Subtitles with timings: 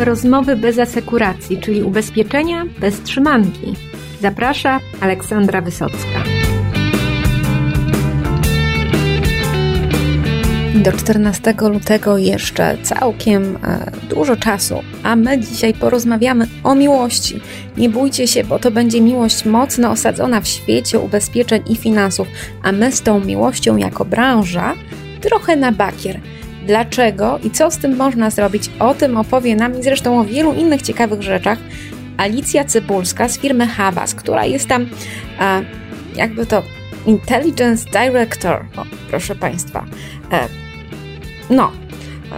[0.00, 3.74] Rozmowy bez asekuracji, czyli ubezpieczenia bez trzymanki.
[4.20, 6.24] Zaprasza Aleksandra Wysocka.
[10.74, 17.40] Do 14 lutego jeszcze całkiem e, dużo czasu, a my dzisiaj porozmawiamy o miłości.
[17.76, 22.28] Nie bójcie się, bo to będzie miłość mocno osadzona w świecie ubezpieczeń i finansów,
[22.62, 24.74] a my z tą miłością jako branża
[25.20, 26.20] trochę na bakier.
[26.70, 28.70] Dlaczego i co z tym można zrobić?
[28.78, 31.58] O tym opowie nam i zresztą o wielu innych ciekawych rzeczach
[32.16, 34.86] Alicja Cybulska z firmy Habas, która jest tam,
[35.40, 35.62] e,
[36.16, 36.62] jakby to,
[37.06, 39.84] Intelligence Director, o, proszę Państwa.
[40.32, 40.48] E,
[41.50, 41.72] no,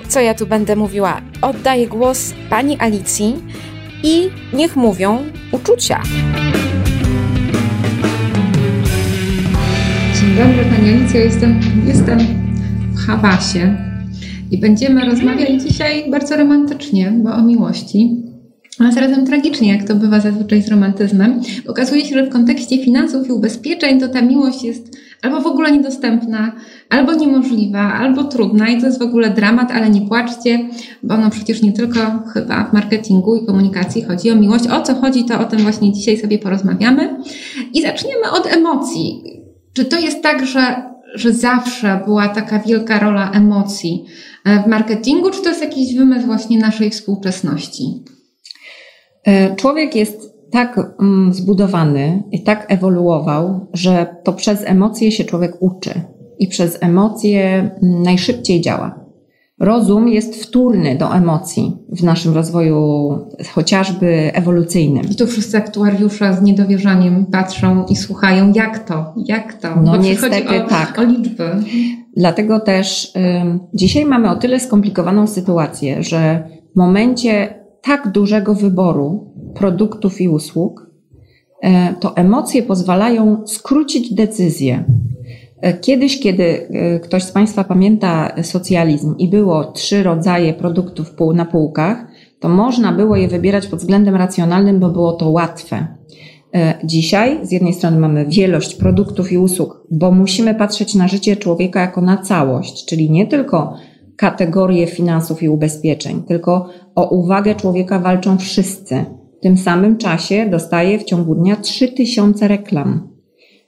[0.09, 1.21] co ja tu będę mówiła?
[1.43, 3.37] Oddaję głos Pani Alicji
[4.03, 5.19] i niech mówią
[5.51, 6.03] uczucia.
[10.21, 12.19] Dzień dobry Pani Alicja, jestem, jestem
[12.93, 13.92] w Habasie
[14.53, 18.23] i będziemy rozmawiać dzisiaj bardzo romantycznie, bo o miłości
[18.79, 21.41] a zarazem tragicznie, jak to bywa zazwyczaj z romantyzmem.
[21.69, 25.73] Okazuje się, że w kontekście finansów i ubezpieczeń to ta miłość jest albo w ogóle
[25.73, 26.53] niedostępna,
[26.91, 30.69] albo niemożliwa, albo trudna i to jest w ogóle dramat, ale nie płaczcie,
[31.03, 32.01] bo no przecież nie tylko
[32.35, 34.67] chyba w marketingu i komunikacji chodzi o miłość.
[34.67, 37.17] O co chodzi, to o tym właśnie dzisiaj sobie porozmawiamy.
[37.75, 39.23] I zaczniemy od emocji.
[39.73, 44.05] Czy to jest tak, że, że zawsze była taka wielka rola emocji
[44.65, 47.85] w marketingu, czy to jest jakiś wymysł właśnie naszej współczesności?
[49.25, 55.53] E, człowiek jest tak mm, zbudowany i tak ewoluował, że to przez emocje się człowiek
[55.61, 55.91] uczy
[56.39, 57.43] i przez emocje
[57.83, 59.02] mm, najszybciej działa.
[59.63, 63.19] Rozum jest wtórny do emocji w naszym rozwoju,
[63.55, 65.05] chociażby ewolucyjnym.
[65.11, 69.69] I tu wszyscy aktuariusze z niedowierzaniem patrzą i słuchają, jak to, jak to.
[69.77, 70.99] No Bo niestety o, tak.
[70.99, 71.51] O liczby.
[72.17, 73.11] Dlatego też y,
[73.75, 80.91] dzisiaj mamy o tyle skomplikowaną sytuację, że w momencie tak dużego wyboru produktów i usług,
[81.63, 84.85] e, to emocje pozwalają skrócić decyzję.
[85.63, 91.45] E, kiedyś, kiedy e, ktoś z Państwa pamięta socjalizm i było trzy rodzaje produktów na
[91.45, 92.07] półkach,
[92.41, 95.87] to można było je wybierać pod względem racjonalnym, bo było to łatwe.
[96.85, 101.81] Dzisiaj z jednej strony mamy wielość produktów i usług, bo musimy patrzeć na życie człowieka
[101.81, 103.77] jako na całość, czyli nie tylko
[104.17, 109.05] kategorie finansów i ubezpieczeń, tylko o uwagę człowieka walczą wszyscy.
[109.39, 113.12] W tym samym czasie dostaje w ciągu dnia 3000 reklam.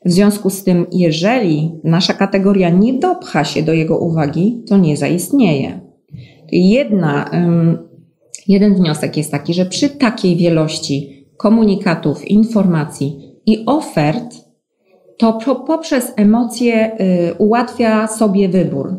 [0.05, 4.97] W związku z tym, jeżeli nasza kategoria nie dopcha się do jego uwagi, to nie
[4.97, 5.81] zaistnieje.
[6.53, 7.31] Jedna,
[8.49, 14.35] jeden wniosek jest taki, że przy takiej wielości komunikatów, informacji i ofert,
[15.19, 15.33] to
[15.67, 16.97] poprzez emocje
[17.31, 18.97] y, ułatwia sobie wybór.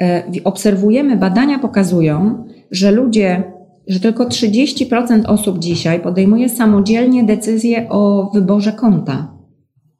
[0.00, 3.42] E, obserwujemy, badania pokazują, że ludzie,
[3.88, 9.33] że tylko 30% osób dzisiaj podejmuje samodzielnie decyzję o wyborze konta,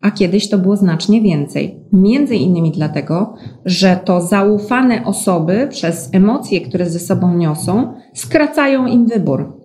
[0.04, 1.76] a kiedyś to było znacznie więcej.
[1.92, 3.34] Między innymi dlatego,
[3.64, 9.60] że to zaufane osoby przez emocje, które ze sobą niosą, skracają im wybór.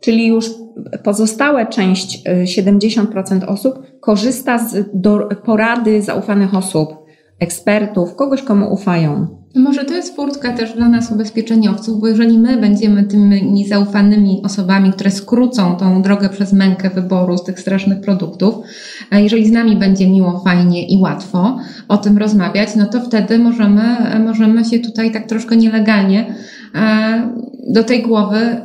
[0.00, 0.50] Czyli już
[1.04, 4.88] pozostałe część, 70% e, osób korzysta z
[5.44, 6.88] porady zaufanych osób,
[7.40, 9.26] ekspertów, kogoś, komu ufają.
[9.54, 14.92] Może to jest furtka też dla nas ubezpieczeniowców, bo jeżeli my będziemy tymi zaufanymi osobami,
[14.92, 18.54] które skrócą tą drogę przez mękę wyboru z tych strasznych produktów,
[19.12, 23.82] jeżeli z nami będzie miło, fajnie i łatwo o tym rozmawiać, no to wtedy możemy,
[24.24, 26.34] możemy się tutaj tak troszkę nielegalnie
[26.74, 27.32] e,
[27.68, 28.64] do tej głowy e,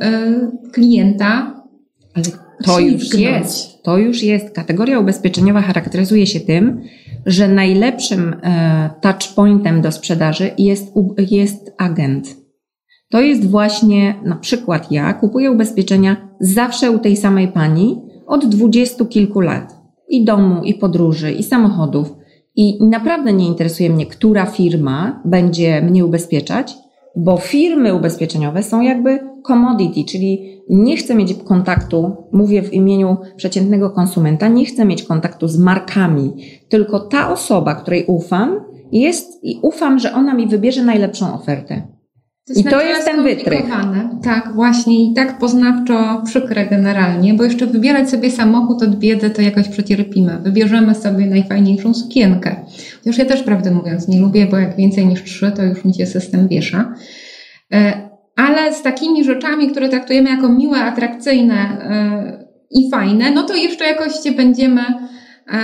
[0.72, 1.54] klienta.
[2.14, 2.24] Ale
[2.64, 3.82] to już jest.
[3.82, 4.50] To już jest.
[4.50, 6.82] Kategoria ubezpieczeniowa charakteryzuje się tym,
[7.26, 10.92] że najlepszym e, touchpointem do sprzedaży jest,
[11.30, 12.36] jest agent.
[13.10, 19.06] To jest właśnie na przykład ja kupuję ubezpieczenia zawsze u tej samej pani od dwudziestu
[19.06, 19.76] kilku lat.
[20.08, 22.14] I domu, i podróży, i samochodów.
[22.56, 26.74] I naprawdę nie interesuje mnie, która firma będzie mnie ubezpieczać,
[27.16, 33.90] bo firmy ubezpieczeniowe są jakby commodity, czyli nie chcę mieć kontaktu, mówię w imieniu przeciętnego
[33.90, 36.32] konsumenta, nie chcę mieć kontaktu z markami,
[36.68, 38.60] tylko ta osoba, której ufam,
[38.92, 41.93] jest i ufam, że ona mi wybierze najlepszą ofertę.
[42.46, 43.62] To I to jest ten wytrych.
[44.22, 49.42] Tak, właśnie i tak poznawczo przykre generalnie, bo jeszcze wybierać sobie samochód od biedy to
[49.42, 50.38] jakoś przecierpimy.
[50.42, 52.56] Wybierzemy sobie najfajniejszą sukienkę.
[52.98, 55.94] Chociaż ja też prawdę mówiąc nie lubię, bo jak więcej niż trzy, to już mi
[55.94, 56.94] się system wiesza.
[57.72, 63.54] E, ale z takimi rzeczami, które traktujemy jako miłe, atrakcyjne e, i fajne, no to
[63.54, 64.82] jeszcze jakoś się będziemy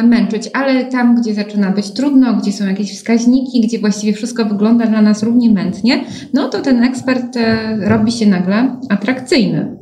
[0.02, 4.86] męczyć, ale tam, gdzie zaczyna być trudno, gdzie są jakieś wskaźniki, gdzie właściwie wszystko wygląda
[4.86, 6.04] dla nas równie mętnie,
[6.34, 9.76] no to ten ekspert e, robi się nagle atrakcyjny.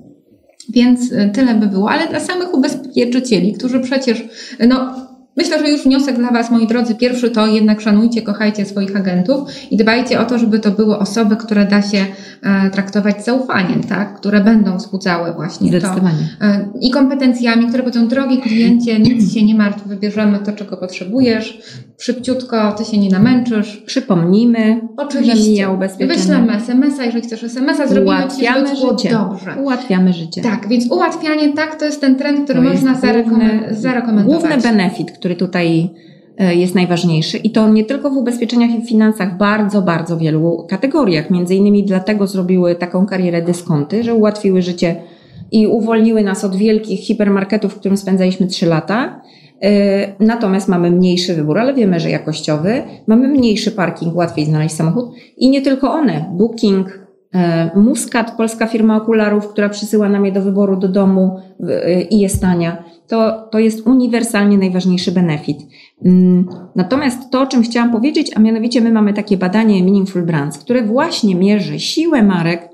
[0.68, 4.24] Więc e, tyle by było, ale dla samych ubezpieczycieli, którzy przecież,
[4.68, 5.07] no
[5.38, 9.40] Myślę, że już wniosek dla Was, moi drodzy, pierwszy to jednak szanujcie, kochajcie swoich agentów
[9.70, 12.06] i dbajcie o to, żeby to były osoby, które da się
[12.42, 14.14] e, traktować zaufaniem, tak?
[14.14, 15.86] które będą wzbudzały właśnie to.
[16.40, 21.58] E, I kompetencjami, które będą, drogi kliencie, nic się nie martw, wybierzemy to, czego potrzebujesz,
[22.00, 23.76] szybciutko, ty się nie namęczysz.
[23.86, 25.68] Przypomnijmy, Oczywiście.
[26.06, 29.10] Wyślemy SMS-a, jeżeli chcesz SMS-a, zrobimy Ci, żeby życie.
[29.10, 29.54] dobrze.
[29.62, 30.42] Ułatwiamy życie.
[30.42, 34.42] Tak, więc ułatwianie, tak, to jest ten trend, który To można jest zarekomen- główny- zarekomendować.
[34.42, 35.90] Główny benefit, który tutaj
[36.38, 41.30] e, jest najważniejszy i to nie tylko w ubezpieczeniach i finansach, bardzo, bardzo wielu kategoriach.
[41.30, 44.96] Między innymi dlatego zrobiły taką karierę dyskonty, że ułatwiły życie
[45.52, 49.20] i uwolniły nas od wielkich hipermarketów, w którym spędzaliśmy 3 lata.
[49.62, 52.82] E, Natomiast mamy mniejszy wybór, ale wiemy, że jakościowy.
[53.06, 55.10] Mamy mniejszy parking, łatwiej znaleźć samochód.
[55.36, 56.24] I nie tylko one.
[56.32, 56.97] Booking,
[57.34, 62.18] e, Muscat, polska firma okularów, która przysyła nam je do wyboru do domu e, i
[62.18, 62.84] jest tania.
[63.08, 65.58] To, to jest uniwersalnie najważniejszy benefit.
[66.04, 70.58] Mm, Natomiast to, o czym chciałam powiedzieć, a mianowicie my mamy takie badanie Meaningful Brands,
[70.58, 72.68] które właśnie mierzy siłę marek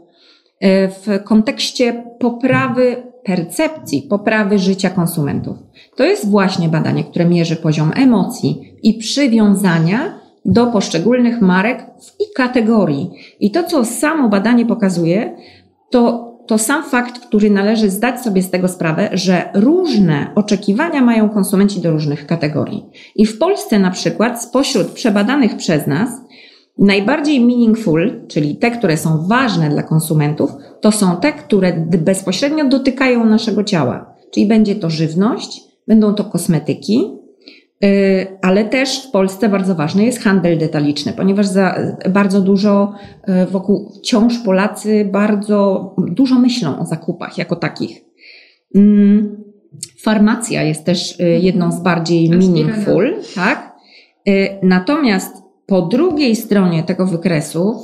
[0.60, 5.56] e, w kontekście poprawy percepcji, poprawy życia konsumentów.
[5.96, 11.86] To jest właśnie badanie, które mierzy poziom emocji i przywiązania do poszczególnych marek
[12.20, 13.10] i kategorii.
[13.40, 15.36] I to, co samo badanie pokazuje,
[15.90, 21.28] to, to sam fakt, który należy zdać sobie z tego sprawę, że różne oczekiwania mają
[21.28, 22.84] konsumenci do różnych kategorii.
[23.16, 26.10] I w Polsce na przykład spośród przebadanych przez nas
[26.78, 30.50] Najbardziej meaningful, czyli te, które są ważne dla konsumentów,
[30.80, 34.14] to są te, które bezpośrednio dotykają naszego ciała.
[34.30, 37.10] Czyli będzie to żywność, będą to kosmetyki,
[38.42, 41.78] ale też w Polsce bardzo ważny jest handel detaliczny, ponieważ za,
[42.10, 42.94] bardzo dużo
[43.28, 48.04] yy, wokół wciąż Polacy bardzo dużo myślą o zakupach jako takich.
[48.74, 49.44] Mm,
[50.02, 53.74] Farmacja jest też yy, jedną z bardziej meaningful, tak?
[54.62, 57.74] Natomiast po drugiej stronie tego wykresu,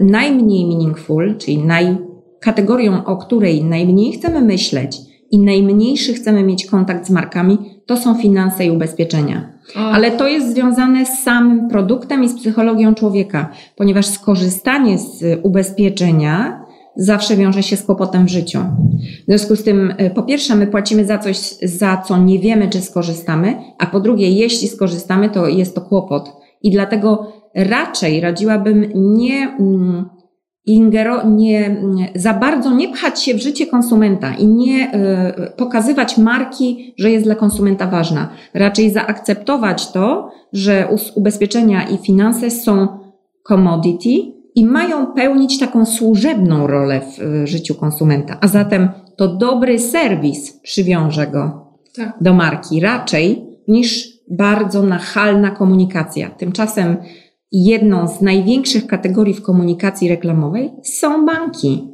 [0.00, 1.96] y, najmniej meaningful, czyli naj,
[2.40, 4.96] kategorią, o której najmniej chcemy myśleć
[5.30, 9.52] i najmniejszy chcemy mieć kontakt z markami, to są finanse i ubezpieczenia.
[9.76, 15.22] O, Ale to jest związane z samym produktem i z psychologią człowieka, ponieważ skorzystanie z
[15.22, 16.64] y, ubezpieczenia
[16.96, 18.58] zawsze wiąże się z kłopotem w życiu.
[19.22, 22.68] W związku z tym, y, po pierwsze, my płacimy za coś, za co nie wiemy,
[22.68, 26.32] czy skorzystamy, a po drugie, jeśli skorzystamy, to jest to kłopot.
[26.62, 30.08] I dlatego raczej radziłabym nie, mm,
[30.70, 31.76] ingero, nie
[32.14, 37.24] za bardzo nie pchać się w życie konsumenta i nie y, pokazywać marki, że jest
[37.24, 38.28] dla konsumenta ważna.
[38.54, 42.88] Raczej zaakceptować to, że ubezpieczenia i finanse są
[43.42, 44.10] commodity
[44.54, 48.38] i mają pełnić taką służebną rolę w y, życiu konsumenta.
[48.40, 51.66] A zatem to dobry serwis przywiąże go
[51.96, 52.14] tak.
[52.20, 56.30] do marki raczej niż bardzo nachalna komunikacja.
[56.30, 56.96] Tymczasem
[57.52, 61.90] jedną z największych kategorii w komunikacji reklamowej są banki.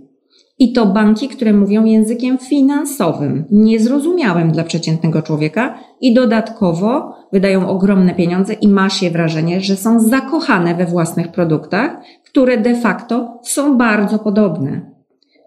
[0.59, 8.15] I to banki, które mówią językiem finansowym, niezrozumiałym dla przeciętnego człowieka i dodatkowo wydają ogromne
[8.15, 13.77] pieniądze i ma się wrażenie, że są zakochane we własnych produktach, które de facto są
[13.77, 14.97] bardzo podobne.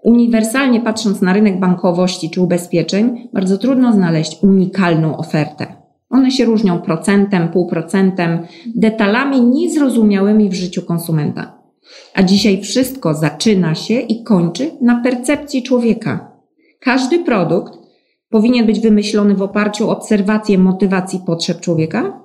[0.03, 5.78] Uniwersalnie patrząc na rynek bankowości czy ubezpieczeń, bardzo trudno znaleźć unikalną ofertę.
[6.09, 8.39] One się różnią procentem, półprocentem,
[8.75, 11.59] detalami niezrozumiałymi w życiu konsumenta.
[12.13, 16.31] A dzisiaj wszystko zaczyna się i kończy na percepcji człowieka.
[16.79, 17.73] Każdy produkt
[18.29, 22.23] powinien być wymyślony w oparciu o obserwację motywacji potrzeb człowieka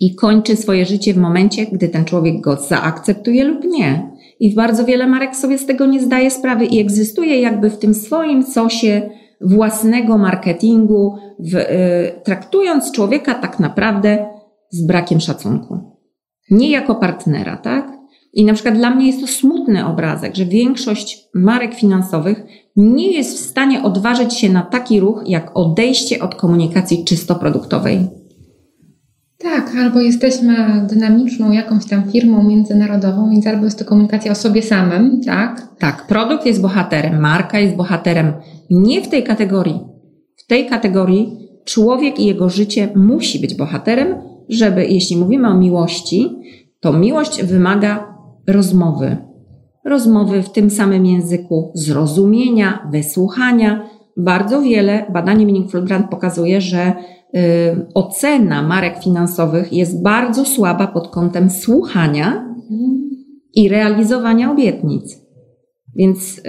[0.00, 4.10] i kończy swoje życie w momencie, gdy ten człowiek go zaakceptuje lub nie.
[4.40, 7.94] I bardzo wiele marek sobie z tego nie zdaje sprawy i egzystuje jakby w tym
[7.94, 14.26] swoim sosie własnego marketingu, w, y, traktując człowieka tak naprawdę
[14.70, 15.78] z brakiem szacunku.
[16.50, 17.98] Nie jako partnera, tak?
[18.32, 22.42] I na przykład dla mnie jest to smutny obrazek, że większość marek finansowych
[22.76, 28.08] nie jest w stanie odważyć się na taki ruch, jak odejście od komunikacji czysto produktowej.
[29.38, 34.62] Tak, albo jesteśmy dynamiczną jakąś tam firmą międzynarodową, więc albo jest to komunikacja o sobie
[34.62, 35.68] samym, tak?
[35.78, 38.32] Tak, produkt jest bohaterem, marka jest bohaterem.
[38.70, 39.80] Nie w tej kategorii.
[40.36, 44.14] W tej kategorii człowiek i jego życie musi być bohaterem,
[44.48, 46.28] żeby, jeśli mówimy o miłości,
[46.80, 48.14] to miłość wymaga
[48.46, 49.16] rozmowy.
[49.84, 53.88] Rozmowy w tym samym języku, zrozumienia, wysłuchania.
[54.16, 56.92] Bardzo wiele badanie Meaningful Brand pokazuje, że
[57.94, 62.54] ocena marek finansowych jest bardzo słaba pod kątem słuchania
[63.54, 65.16] i realizowania obietnic.
[65.96, 66.40] Więc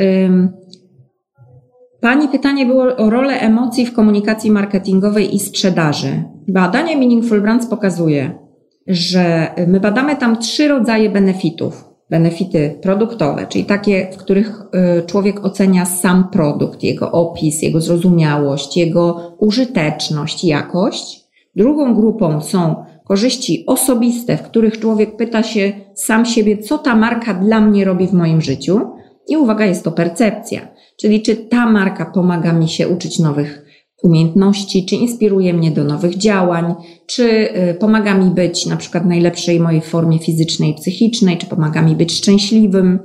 [2.02, 6.24] Pani pytanie było o rolę emocji w komunikacji marketingowej i sprzedaży.
[6.48, 8.40] Badanie Meaningful Brands pokazuje,
[8.88, 11.89] że my badamy tam trzy rodzaje benefitów.
[12.10, 14.62] Benefity produktowe, czyli takie, w których
[15.00, 21.24] y, człowiek ocenia sam produkt, jego opis, jego zrozumiałość, jego użyteczność, jakość.
[21.56, 22.76] Drugą grupą są
[23.06, 28.08] korzyści osobiste, w których człowiek pyta się sam siebie, co ta marka dla mnie robi
[28.08, 28.80] w moim życiu.
[29.28, 33.69] I uwaga, jest to percepcja, czyli czy ta marka pomaga mi się uczyć nowych
[34.04, 36.76] umiejętności, czy inspiruje mnie do nowych działań,
[37.06, 37.24] czy
[37.72, 42.12] y, pomaga mi być na przykład najlepszej mojej formie fizycznej psychicznej, czy pomaga mi być
[42.12, 43.00] szczęśliwym.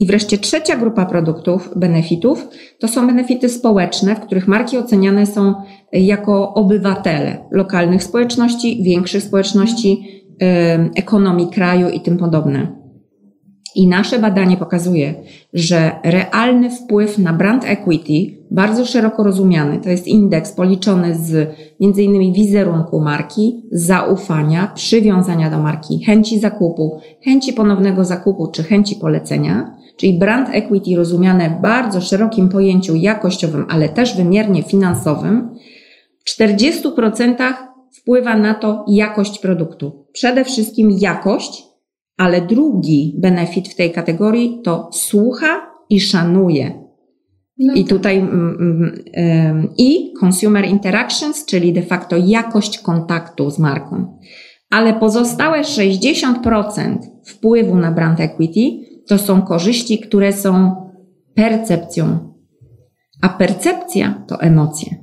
[0.00, 5.54] I wreszcie trzecia grupa produktów, benefitów, to są benefity społeczne, w których marki oceniane są
[5.92, 10.22] jako obywatele lokalnych społeczności, większych społeczności,
[10.96, 12.79] ekonomii kraju i tym podobne.
[13.74, 15.14] I nasze badanie pokazuje,
[15.52, 22.32] że realny wpływ na brand equity, bardzo szeroko rozumiany, to jest indeks policzony z innymi
[22.32, 30.18] wizerunku marki, zaufania, przywiązania do marki, chęci zakupu, chęci ponownego zakupu czy chęci polecenia, czyli
[30.18, 35.50] brand equity rozumiane w bardzo szerokim pojęciu jakościowym, ale też wymiernie finansowym,
[36.24, 37.52] w 40%
[37.92, 40.06] wpływa na to jakość produktu.
[40.12, 41.69] Przede wszystkim jakość,
[42.20, 46.72] ale drugi benefit w tej kategorii to słucha i szanuje.
[47.58, 47.88] No I tak.
[47.88, 54.18] tutaj mm, mm, i consumer interactions, czyli de facto jakość kontaktu z marką.
[54.70, 58.60] Ale pozostałe 60% wpływu na brand equity
[59.08, 60.76] to są korzyści, które są
[61.34, 62.18] percepcją.
[63.22, 64.99] A percepcja to emocje.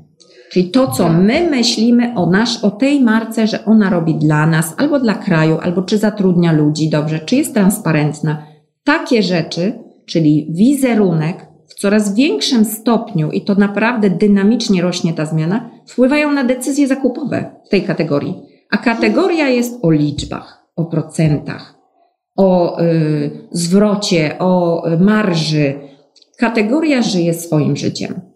[0.51, 4.73] Czyli to, co my myślimy o, nasz, o tej marce, że ona robi dla nas,
[4.77, 8.43] albo dla kraju, albo czy zatrudnia ludzi dobrze, czy jest transparentna.
[8.83, 15.69] Takie rzeczy, czyli wizerunek w coraz większym stopniu, i to naprawdę dynamicznie rośnie ta zmiana,
[15.87, 18.35] wpływają na decyzje zakupowe w tej kategorii.
[18.71, 21.75] A kategoria jest o liczbach, o procentach,
[22.37, 25.73] o y, zwrocie, o marży.
[26.37, 28.26] Kategoria żyje swoim życiem.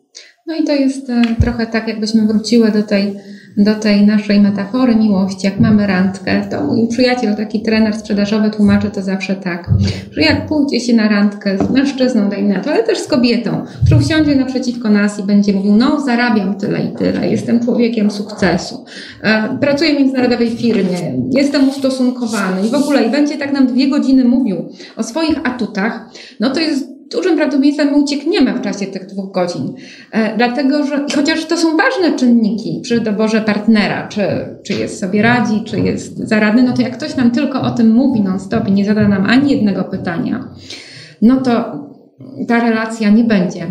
[0.52, 3.14] No i to jest e, trochę tak, jakbyśmy wróciły do tej,
[3.58, 5.48] do tej naszej metafory miłości.
[5.48, 9.70] Jak mamy randkę, to mój przyjaciel, taki trener sprzedażowy, tłumaczy to zawsze tak,
[10.12, 13.66] że jak pójdzie się na randkę z mężczyzną, dajmy na to, ale też z kobietą,
[13.86, 18.86] który usiądzie naprzeciwko nas i będzie mówił, no zarabiam tyle i tyle, jestem człowiekiem sukcesu,
[19.24, 20.98] e, pracuję w międzynarodowej firmie,
[21.34, 26.10] jestem ustosunkowany i w ogóle i będzie tak nam dwie godziny mówił o swoich atutach,
[26.40, 29.74] no to jest dużym prawdopodobieństwem my uciekniemy w czasie tych dwóch godzin.
[30.12, 34.22] E, dlatego, że chociaż to są ważne czynniki przy doborze partnera, czy,
[34.64, 37.92] czy jest sobie radzi, czy jest zaradny, no to jak ktoś nam tylko o tym
[37.92, 40.48] mówi non-stop i nie zada nam ani jednego pytania,
[41.22, 41.82] no to
[42.48, 43.68] ta relacja nie będzie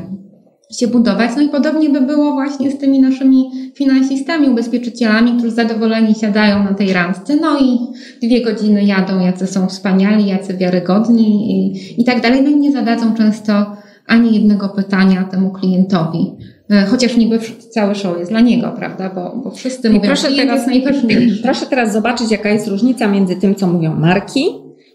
[0.78, 1.30] się budować.
[1.37, 6.75] No i podobnie by było właśnie z tymi naszymi finansistami, ubezpieczycielami, którzy zadowoleni siadają na
[6.75, 7.78] tej randce, no i
[8.22, 12.42] dwie godziny jadą, jacy są wspaniali, jacy wiarygodni i, i tak dalej.
[12.42, 16.32] No i nie zadadzą często ani jednego pytania temu klientowi.
[16.70, 17.38] E, chociaż niby
[17.70, 19.10] cały show jest dla niego, prawda?
[19.14, 21.42] Bo, bo wszyscy I mówią, proszę teraz, najważniejszy.
[21.46, 24.44] Proszę teraz zobaczyć, jaka jest różnica między tym, co mówią marki,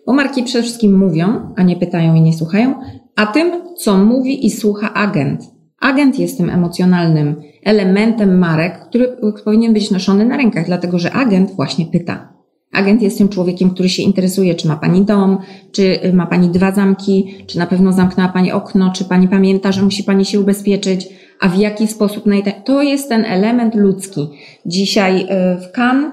[0.05, 2.73] bo marki przede wszystkim mówią, a nie pytają i nie słuchają,
[3.15, 5.54] a tym, co mówi i słucha agent.
[5.79, 11.51] Agent jest tym emocjonalnym elementem marek, który powinien być noszony na rękach, dlatego że agent
[11.51, 12.35] właśnie pyta.
[12.73, 15.37] Agent jest tym człowiekiem, który się interesuje, czy ma pani dom,
[15.71, 19.81] czy ma pani dwa zamki, czy na pewno zamknęła pani okno, czy pani pamięta, że
[19.81, 22.23] musi pani się ubezpieczyć, a w jaki sposób.
[22.65, 24.29] To jest ten element ludzki.
[24.65, 25.27] Dzisiaj y,
[25.61, 26.11] w Cannes,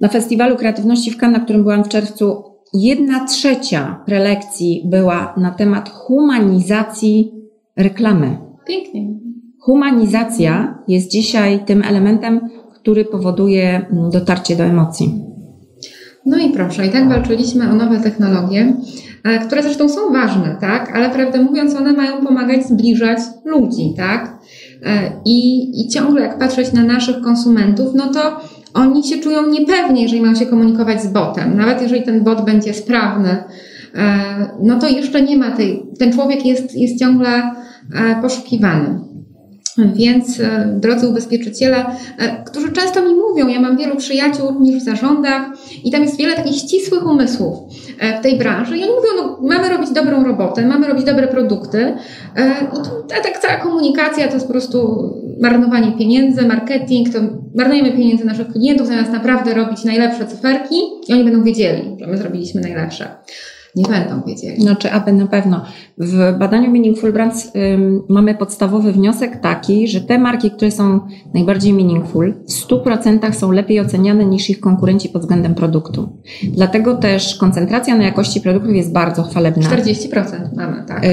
[0.00, 2.44] na Festiwalu Kreatywności w Cannes, na którym byłam w czerwcu,
[2.74, 7.32] jedna trzecia prelekcji była na temat humanizacji
[7.76, 8.47] reklamy.
[8.68, 9.08] Pięknie.
[9.60, 12.40] Humanizacja jest dzisiaj tym elementem,
[12.74, 15.24] który powoduje mm, dotarcie do emocji.
[16.26, 18.72] No i proszę, i tak walczyliśmy o nowe technologie,
[19.24, 20.96] e, które zresztą są ważne, tak?
[20.96, 24.38] Ale prawdę mówiąc, one mają pomagać zbliżać ludzi, tak?
[24.82, 28.40] E, I, I ciągle jak patrzeć na naszych konsumentów, no to
[28.74, 31.56] oni się czują niepewnie, jeżeli mają się komunikować z botem.
[31.56, 33.36] Nawet jeżeli ten bot będzie sprawny,
[33.94, 34.18] e,
[34.62, 37.42] no to jeszcze nie ma tej, ten człowiek jest, jest ciągle
[38.22, 39.08] poszukiwany.
[39.78, 41.86] Więc e, drodzy ubezpieczyciele,
[42.18, 45.42] e, którzy często mi mówią, ja mam wielu przyjaciół również w zarządach
[45.84, 47.58] i tam jest wiele takich ścisłych umysłów
[47.98, 51.28] e, w tej branży i oni mówią, no, mamy robić dobrą robotę, mamy robić dobre
[51.28, 51.94] produkty
[52.72, 57.18] i to, tak cała komunikacja to jest po prostu marnowanie pieniędzy, marketing, to
[57.54, 60.74] marnujemy pieniędzy naszych klientów zamiast naprawdę robić najlepsze cyferki
[61.08, 63.08] i oni będą wiedzieli, że my zrobiliśmy najlepsze
[63.78, 64.62] nie będą wiedzieli.
[64.62, 65.64] Znaczy, aby na pewno.
[65.98, 71.00] W badaniu Meaningful Brands ym, mamy podstawowy wniosek taki, że te marki, które są
[71.34, 76.08] najbardziej meaningful, w 100% są lepiej oceniane niż ich konkurenci pod względem produktu.
[76.42, 79.70] Dlatego też koncentracja na jakości produktów jest bardzo chwalebna.
[79.70, 81.04] 40% mamy, tak.
[81.04, 81.10] Yy,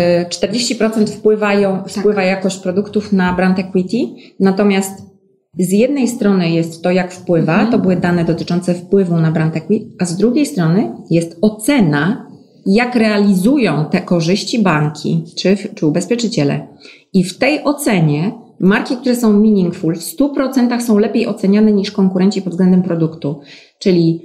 [0.49, 1.89] 40% wpływają, tak.
[1.89, 3.97] wpływa jakość produktów na brand equity,
[4.39, 5.15] natomiast
[5.59, 7.71] z jednej strony jest to, jak wpływa, mhm.
[7.71, 12.24] to były dane dotyczące wpływu na brand equity, a z drugiej strony jest ocena
[12.65, 16.67] jak realizują te korzyści banki czy, czy ubezpieczyciele.
[17.13, 22.41] I w tej ocenie marki, które są meaningful, w 100% są lepiej oceniane niż konkurenci
[22.41, 23.39] pod względem produktu.
[23.79, 24.21] Czyli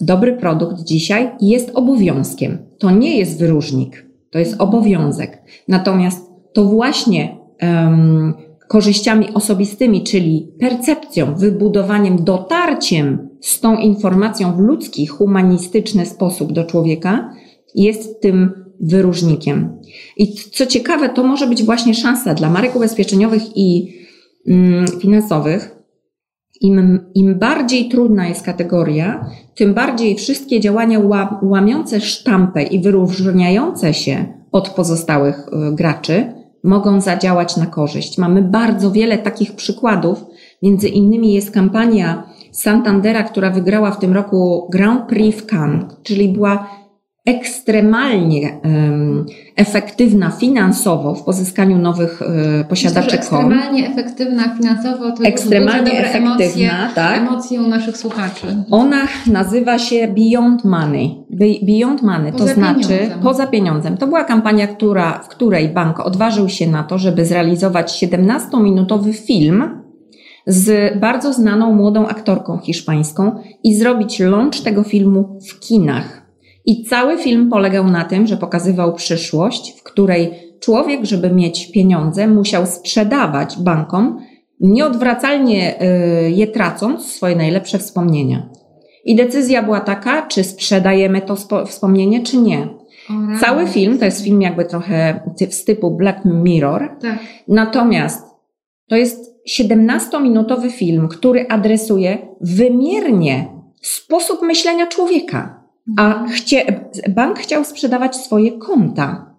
[0.00, 2.58] dobry produkt dzisiaj jest obowiązkiem.
[2.78, 5.42] To nie jest wyróżnik, to jest obowiązek.
[5.68, 8.34] Natomiast to właśnie um,
[8.68, 17.30] korzyściami osobistymi, czyli percepcją, wybudowaniem, dotarciem z tą informacją w ludzki, humanistyczny sposób do człowieka,
[17.74, 19.78] jest tym wyróżnikiem.
[20.16, 23.94] I co ciekawe, to może być właśnie szansa dla marek ubezpieczeniowych i
[24.48, 25.78] mm, finansowych.
[26.60, 31.00] Im, Im bardziej trudna jest kategoria, tym bardziej wszystkie działania
[31.42, 36.32] łamiące sztampę i wyróżniające się od pozostałych y, graczy
[36.64, 38.18] mogą zadziałać na korzyść.
[38.18, 40.24] Mamy bardzo wiele takich przykładów.
[40.62, 42.22] Między innymi jest kampania
[42.52, 46.70] Santandera, która wygrała w tym roku Grand Prix w Cannes, czyli była
[47.28, 55.92] ekstremalnie um, efektywna finansowo w pozyskaniu nowych um, posiadaczy Myślę, Ekstremalnie efektywna finansowo to ekstremalnie
[55.92, 57.18] efektywna, emocje, tak?
[57.18, 58.46] emocje u naszych słuchaczy.
[58.70, 61.10] Ona nazywa się Beyond Money.
[61.62, 63.20] Beyond Money, poza to znaczy pieniądzem.
[63.22, 63.96] poza pieniądzem.
[63.96, 69.82] To była kampania, która, w której bank odważył się na to, żeby zrealizować 17-minutowy film
[70.46, 73.32] z bardzo znaną młodą aktorką hiszpańską
[73.64, 76.27] i zrobić launch tego filmu w kinach.
[76.68, 82.26] I cały film polegał na tym, że pokazywał przyszłość, w której człowiek, żeby mieć pieniądze,
[82.26, 84.18] musiał sprzedawać bankom,
[84.60, 88.48] nieodwracalnie y, je tracąc swoje najlepsze wspomnienia.
[89.04, 92.68] I decyzja była taka, czy sprzedajemy to wspomnienie, czy nie.
[93.40, 96.90] Cały film to jest film jakby trochę z typu Black Mirror.
[97.00, 97.18] Tak.
[97.48, 98.26] Natomiast
[98.88, 103.48] to jest 17-minutowy film, który adresuje wymiernie
[103.82, 105.67] sposób myślenia człowieka.
[105.96, 109.34] A chcie, bank chciał sprzedawać swoje konta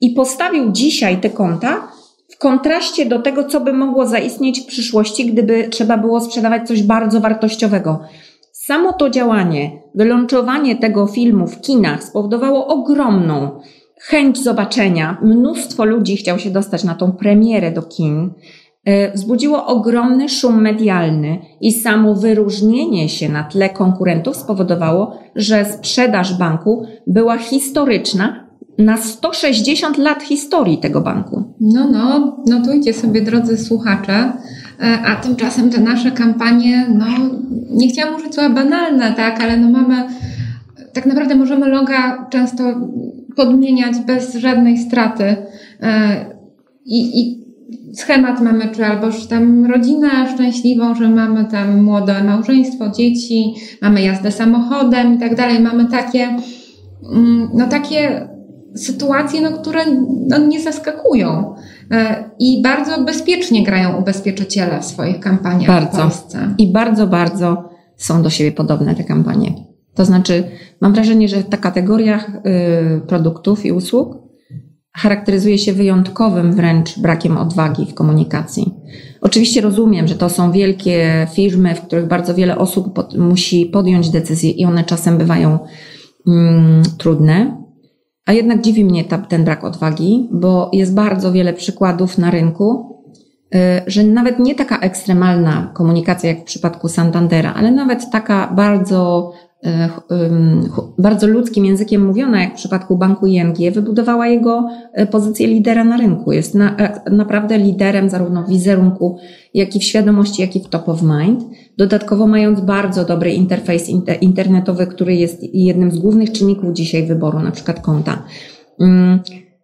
[0.00, 1.88] i postawił dzisiaj te konta
[2.28, 6.82] w kontraście do tego, co by mogło zaistnieć w przyszłości, gdyby trzeba było sprzedawać coś
[6.82, 8.00] bardzo wartościowego.
[8.52, 13.60] Samo to działanie, wylączowanie tego filmu w kinach spowodowało ogromną
[14.00, 15.18] chęć zobaczenia.
[15.22, 18.30] Mnóstwo ludzi chciał się dostać na tą premierę do kin.
[18.84, 26.38] E, wzbudziło ogromny szum medialny i samo wyróżnienie się na tle konkurentów spowodowało, że sprzedaż
[26.38, 28.46] banku była historyczna
[28.78, 31.44] na 160 lat historii tego banku.
[31.60, 34.32] No, no, notujcie sobie, drodzy słuchacze,
[34.80, 37.06] e, a tymczasem te nasze kampanie, no,
[37.70, 40.04] nie chciałam użyć słowa banalne, tak, ale no mamy,
[40.92, 42.64] tak naprawdę możemy loga często
[43.36, 45.36] podmieniać bez żadnej straty.
[45.82, 46.24] E,
[46.84, 47.39] I, i
[47.94, 54.02] schemat mamy, czy albo już tam rodzinę szczęśliwą, że mamy tam młode małżeństwo, dzieci, mamy
[54.02, 55.60] jazdę samochodem i tak dalej.
[55.60, 56.36] Mamy takie,
[57.12, 58.28] mm, no takie
[58.74, 59.80] sytuacje, no, które
[60.28, 61.54] no, nie zaskakują.
[61.90, 65.98] E, I bardzo bezpiecznie grają ubezpieczyciele w swoich kampaniach bardzo.
[65.98, 66.54] w Polsce.
[66.58, 69.52] I bardzo, bardzo są do siebie podobne te kampanie.
[69.94, 70.44] To znaczy,
[70.80, 74.29] mam wrażenie, że ta kategoria y, produktów i usług
[74.96, 78.74] charakteryzuje się wyjątkowym wręcz brakiem odwagi w komunikacji.
[79.20, 84.10] Oczywiście rozumiem, że to są wielkie firmy, w których bardzo wiele osób pod, musi podjąć
[84.10, 85.58] decyzje i one czasem bywają
[86.26, 87.60] mm, trudne.
[88.26, 92.96] A jednak dziwi mnie ta, ten brak odwagi, bo jest bardzo wiele przykładów na rynku,
[93.54, 99.32] y, że nawet nie taka ekstremalna komunikacja jak w przypadku Santandera, ale nawet taka bardzo
[100.98, 105.96] bardzo ludzkim językiem mówiona, jak w przypadku banku ING, wybudowała jego e, pozycję lidera na
[105.96, 106.32] rynku.
[106.32, 109.18] Jest na, e, naprawdę liderem zarówno w wizerunku,
[109.54, 111.44] jak i w świadomości, jak i w top of mind.
[111.78, 113.88] Dodatkowo mając bardzo dobry interfejs
[114.20, 118.22] internetowy, który jest jednym z głównych czynników dzisiaj wyboru, na przykład konta.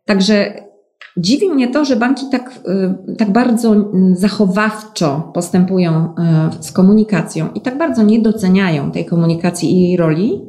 [0.05, 0.66] Także
[1.19, 2.61] Dziwi mnie to, że banki tak,
[3.11, 6.15] y, tak bardzo mm, zachowawczo postępują
[6.61, 10.41] y, z komunikacją i tak bardzo nie doceniają tej komunikacji i jej roli.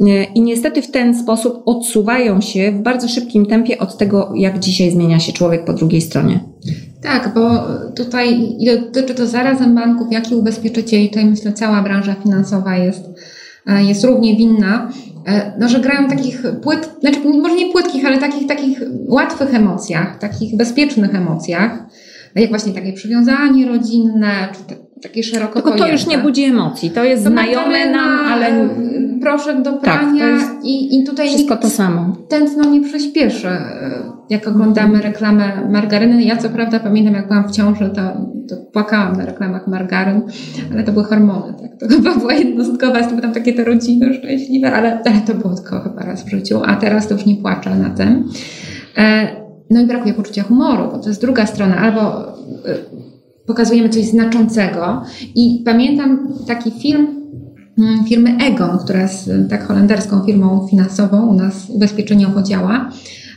[0.00, 4.58] Y, I niestety w ten sposób odsuwają się w bardzo szybkim tempie od tego, jak
[4.58, 6.40] dzisiaj zmienia się człowiek po drugiej stronie.
[7.02, 7.60] Tak, bo
[7.96, 8.56] tutaj
[8.92, 11.08] dotyczy to zarazem banków, jak i ubezpieczycieli.
[11.08, 13.02] Tutaj myślę, cała branża finansowa jest,
[13.66, 14.90] jest równie winna.
[15.26, 20.18] E, no, że grają takich płyt, znaczy może nie płytkich, ale takich, takich łatwych emocjach,
[20.18, 21.78] takich bezpiecznych emocjach,
[22.34, 26.90] jak właśnie takie przywiązanie rodzinne, czy te, takie szeroko Tylko to już nie budzi emocji,
[26.90, 28.68] to jest to znajome nam, ale...
[29.20, 31.28] Proszek do tak, prania tak, i, i tutaj...
[31.28, 32.16] Wszystko to samo.
[32.28, 33.48] Tętno nie przyspieszy.
[34.30, 38.00] Jak oglądamy reklamę margaryny, ja co prawda pamiętam, jak byłam w ciąży, to,
[38.48, 40.22] to płakałam na reklamach margaryn,
[40.72, 41.80] ale to były hormony, tak?
[41.80, 45.80] To chyba była jednostkowa, to tam takie te rodziny szczęśliwe, ale, ale to było tylko
[45.80, 48.28] chyba raz w życiu, a teraz to już nie płaczę na tym.
[48.96, 49.28] E,
[49.70, 52.34] no i brakuje poczucia humoru, bo to jest druga strona, albo e,
[53.46, 55.02] pokazujemy coś znaczącego.
[55.34, 57.06] I pamiętam taki film
[57.78, 62.90] mm, firmy Egon, która jest tak holenderską firmą finansową, u nas ubezpieczeniowo działa.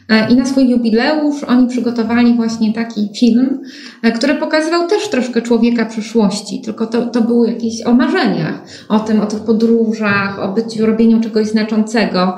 [0.10, 3.62] E, I na swój jubileusz oni przygotowali właśnie taki film,
[4.04, 9.00] e, który pokazywał też troszkę człowieka przyszłości, tylko to, to było jakieś o marzeniach, o
[9.00, 12.38] tym, o tych podróżach, o byciu, robieniu czegoś znaczącego.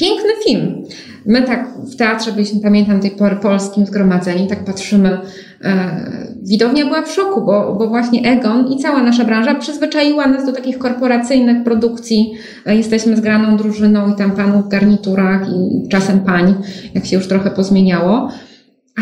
[0.00, 0.84] Piękny film.
[1.26, 5.18] My tak w teatrze byliśmy, pamiętam, tej pory polskim zgromadzeni, tak patrzymy.
[5.64, 10.46] E, widownia była w szoku, bo, bo właśnie Egon i cała nasza branża przyzwyczaiła nas
[10.46, 12.32] do takich korporacyjnych produkcji.
[12.66, 16.54] E, jesteśmy zgraną drużyną i tam panów w garniturach i czasem pań,
[16.94, 18.28] jak się już trochę pozmieniało.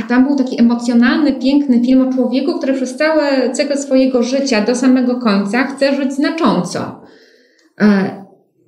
[0.00, 4.60] A tam był taki emocjonalny, piękny film o człowieku, który przez cały cykl swojego życia
[4.60, 7.00] do samego końca chce żyć znacząco.
[7.80, 8.10] E,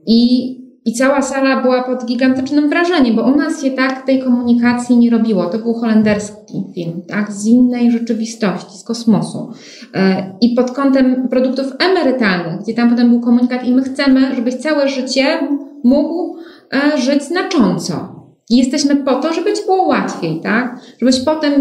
[0.07, 4.99] I i cała sala była pod gigantycznym wrażeniem, bo u nas się tak tej komunikacji
[4.99, 5.47] nie robiło.
[5.47, 9.53] To był holenderski film, tak, z innej rzeczywistości, z kosmosu.
[9.95, 14.55] E, I pod kątem produktów emerytalnych, gdzie tam potem był komunikat i my chcemy, żebyś
[14.55, 15.49] całe życie
[15.85, 16.37] mógł
[16.73, 18.10] e, żyć znacząco.
[18.51, 20.81] I jesteśmy po to, żeby ci było łatwiej, tak?
[21.01, 21.53] Żebyś potem,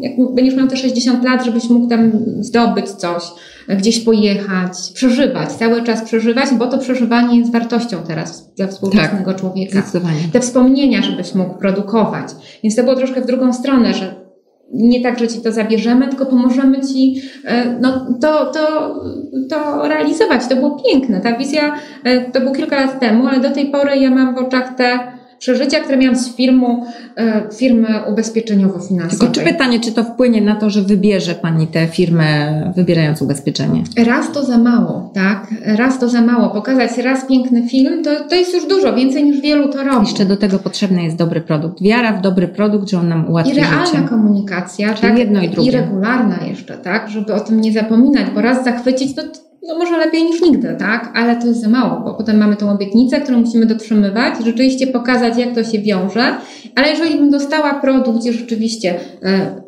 [0.00, 3.22] jak będziesz miał te 60 lat, żebyś mógł tam zdobyć coś,
[3.68, 9.40] gdzieś pojechać, przeżywać, cały czas przeżywać, bo to przeżywanie jest wartością teraz dla współczesnego tak,
[9.40, 9.72] człowieka.
[9.72, 10.20] Zdecydowanie.
[10.32, 12.28] Te wspomnienia, żebyś mógł produkować.
[12.62, 14.14] Więc to było troszkę w drugą stronę, że
[14.72, 18.94] nie tak, że ci to zabierzemy, tylko pomożemy ci e, no, to, to,
[19.50, 20.46] to realizować.
[20.48, 21.20] To było piękne.
[21.20, 24.38] Ta wizja e, to było kilka lat temu, ale do tej pory ja mam w
[24.38, 29.18] oczach te przeżycia, które miałam z firmu, e, firmy ubezpieczeniowo-finansowej.
[29.18, 33.82] Tylko czy pytanie, czy to wpłynie na to, że wybierze Pani tę firmę, wybierając ubezpieczenie?
[34.06, 35.46] Raz to za mało, tak?
[35.64, 36.48] Raz to za mało.
[36.50, 40.06] Pokazać raz piękny film, to, to jest już dużo, więcej niż wielu to robi.
[40.06, 41.82] Jeszcze do tego potrzebny jest dobry produkt.
[41.82, 43.98] Wiara w dobry produkt, że on nam ułatwi I realna życie.
[44.08, 45.18] komunikacja, Czyli tak?
[45.18, 45.68] jedno i drugie.
[45.70, 47.08] I regularna jeszcze, tak?
[47.08, 49.22] Żeby o tym nie zapominać, bo raz zachwycić, to
[49.62, 51.12] no może lepiej niż nigdy, tak?
[51.14, 55.38] Ale to jest za mało, bo potem mamy tą obietnicę, którą musimy dotrzymywać, rzeczywiście pokazać,
[55.38, 56.34] jak to się wiąże.
[56.74, 59.62] Ale jeżeli bym dostała produkt, gdzie rzeczywiście e,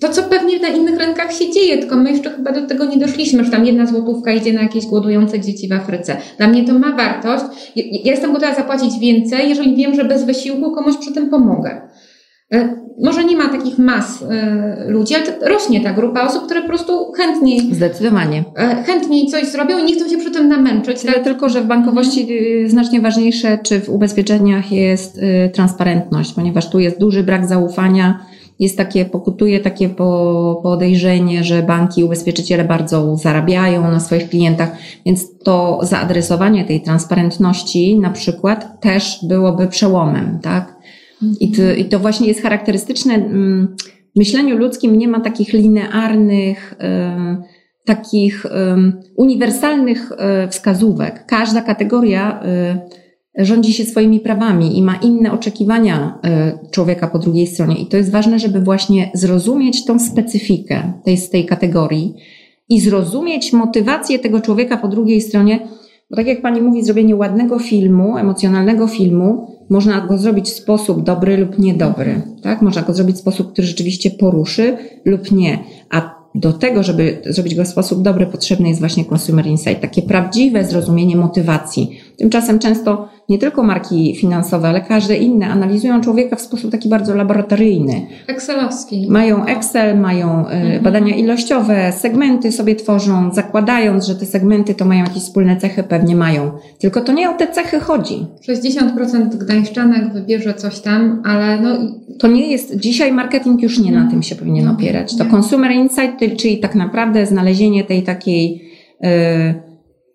[0.00, 2.96] to, co pewnie na innych rynkach się dzieje, tylko my jeszcze chyba do tego nie
[2.96, 6.16] doszliśmy, że tam jedna złotówka idzie na jakieś głodujące dzieci w Afryce.
[6.38, 7.44] Dla mnie to ma wartość.
[7.76, 11.80] Ja jestem gotowa zapłacić więcej, jeżeli wiem, że bez wysiłku komuś przy tym pomogę.
[12.54, 16.68] E, może nie ma takich mas e, ludzi, ale rośnie ta grupa osób, które po
[16.68, 17.74] prostu chętniej.
[17.74, 18.44] Zdecydowanie.
[18.56, 21.00] E, chętniej coś zrobią i nie chcą się przy tym namęczyć.
[21.00, 21.24] Tyle tak?
[21.24, 22.70] tylko, że w bankowości mhm.
[22.70, 25.20] znacznie ważniejsze, czy w ubezpieczeniach jest
[25.52, 28.18] transparentność, ponieważ tu jest duży brak zaufania.
[28.58, 29.88] Jest takie, pokutuje takie
[30.62, 37.98] podejrzenie, że banki i ubezpieczyciele bardzo zarabiają na swoich klientach, więc to zaadresowanie tej transparentności
[37.98, 40.73] na przykład też byłoby przełomem, tak?
[41.40, 43.14] I to, I to właśnie jest charakterystyczne.
[43.14, 43.76] Mm,
[44.14, 46.74] w myśleniu ludzkim nie ma takich linearnych,
[47.84, 48.46] takich
[49.16, 51.26] uniwersalnych e, wskazówek.
[51.26, 52.78] Każda kategoria e,
[53.38, 57.76] rządzi się swoimi prawami i ma inne oczekiwania e, człowieka po drugiej stronie.
[57.76, 62.14] I to jest ważne, żeby właśnie zrozumieć tą specyfikę tej, tej kategorii
[62.68, 65.68] i zrozumieć motywację tego człowieka po drugiej stronie,
[66.14, 71.02] bo tak jak pani mówi, zrobienie ładnego filmu, emocjonalnego filmu, można go zrobić w sposób
[71.02, 72.62] dobry lub niedobry, tak?
[72.62, 75.58] Można go zrobić w sposób, który rzeczywiście poruszy lub nie.
[75.90, 80.02] A do tego, żeby zrobić go w sposób dobry, potrzebny jest właśnie consumer insight, takie
[80.02, 81.98] prawdziwe zrozumienie motywacji.
[82.16, 87.14] Tymczasem często nie tylko marki finansowe, ale każde inne analizują człowieka w sposób taki bardzo
[87.14, 88.06] laboratoryjny.
[88.26, 89.06] Excelowski.
[89.10, 90.82] Mają Excel, mają mhm.
[90.82, 96.16] badania ilościowe, segmenty sobie tworzą, zakładając, że te segmenty to mają jakieś wspólne cechy, pewnie
[96.16, 96.50] mają.
[96.78, 98.26] Tylko to nie o te cechy chodzi.
[98.48, 101.76] 60% gdańszczanek wybierze coś tam, ale no...
[102.18, 104.04] To nie jest, dzisiaj marketing już nie mhm.
[104.04, 104.76] na tym się powinien mhm.
[104.76, 105.16] opierać.
[105.16, 108.70] To consumer insight, czyli tak naprawdę znalezienie tej takiej...
[109.00, 109.73] Yy,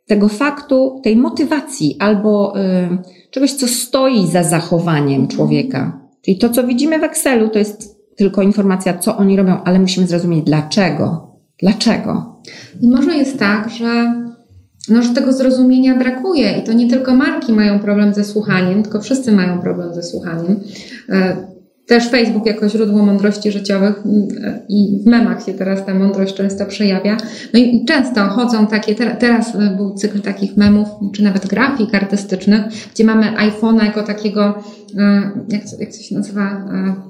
[0.10, 2.62] tego faktu, tej motywacji albo y,
[3.32, 6.02] czegoś, co stoi za zachowaniem człowieka.
[6.26, 10.08] Czyli to, co widzimy w Excelu, to jest tylko informacja, co oni robią, ale musimy
[10.08, 11.36] zrozumieć dlaczego.
[11.60, 12.42] Dlaczego?
[12.82, 14.14] I może jest tak, że,
[14.90, 19.02] no, że tego zrozumienia brakuje i to nie tylko marki mają problem ze słuchaniem, tylko
[19.02, 20.60] wszyscy mają problem ze słuchaniem.
[21.90, 24.28] Też Facebook jako źródło mądrości życiowych mm,
[24.70, 27.18] i w memach się teraz ta mądrość często przejawia.
[27.54, 32.62] No i często chodzą takie, teraz był cykl takich memów, czy nawet grafik artystycznych,
[32.94, 34.64] gdzie mamy iPhone'a jako takiego,
[34.98, 37.09] e, jak, jak to się nazywa, e,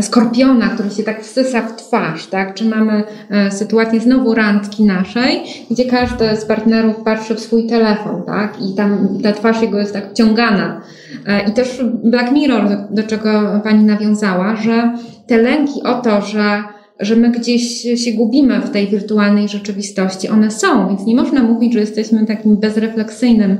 [0.00, 2.54] skorpiona, który się tak wsysa w twarz, tak?
[2.54, 8.22] Czy mamy e, sytuację znowu randki naszej, gdzie każdy z partnerów patrzy w swój telefon,
[8.22, 8.54] tak?
[8.60, 10.80] I tam ta twarz jego jest tak wciągana
[11.26, 14.92] E, I też Black Mirror, do, do czego Pani nawiązała, że
[15.26, 16.62] te lęki o to, że
[17.00, 20.28] że my gdzieś się gubimy w tej wirtualnej rzeczywistości.
[20.28, 23.58] One są, więc nie można mówić, że jesteśmy takim bezrefleksyjnym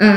[0.00, 0.14] e,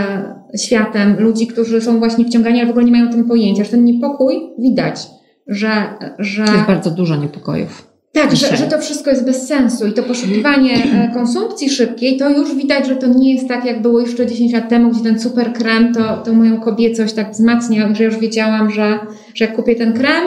[0.58, 3.86] światem ludzi, którzy są właśnie wciągani, ale w ogóle nie mają tym pojęcia, że ten
[3.86, 5.08] niepokój widać,
[5.48, 5.84] że...
[6.20, 6.42] że...
[6.42, 7.88] Jest bardzo dużo niepokojów.
[8.12, 12.30] Tak, że, że to wszystko jest bez sensu i to poszukiwanie e, konsumpcji szybkiej, to
[12.30, 15.20] już widać, że to nie jest tak, jak było jeszcze 10 lat temu, gdzie ten
[15.20, 19.00] super krem to, to moją kobiecość tak wzmacnia, że już wiedziałam, że,
[19.34, 20.24] że jak kupię ten krem,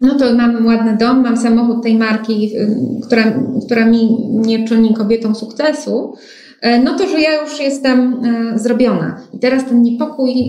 [0.00, 2.52] no to mam ładny dom, mam samochód tej marki,
[3.02, 3.24] która,
[3.66, 6.14] która mi nie czyni kobietą sukcesu,
[6.60, 9.20] e, no to, że ja już jestem e, zrobiona.
[9.34, 10.48] I teraz ten niepokój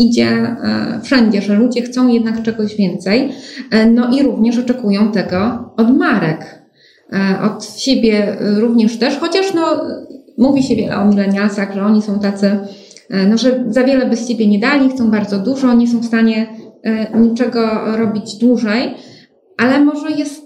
[0.00, 3.32] idzie e, wszędzie, że ludzie chcą jednak czegoś więcej,
[3.70, 6.62] e, no i również oczekują tego od marek,
[7.12, 9.80] e, od siebie również też, chociaż no,
[10.38, 12.58] mówi się wiele o milenialsach, że oni są tacy,
[13.28, 16.04] no, że za wiele by z siebie nie dali, chcą bardzo dużo, nie są w
[16.04, 16.46] stanie
[17.14, 18.94] niczego robić dłużej,
[19.58, 20.42] ale może jest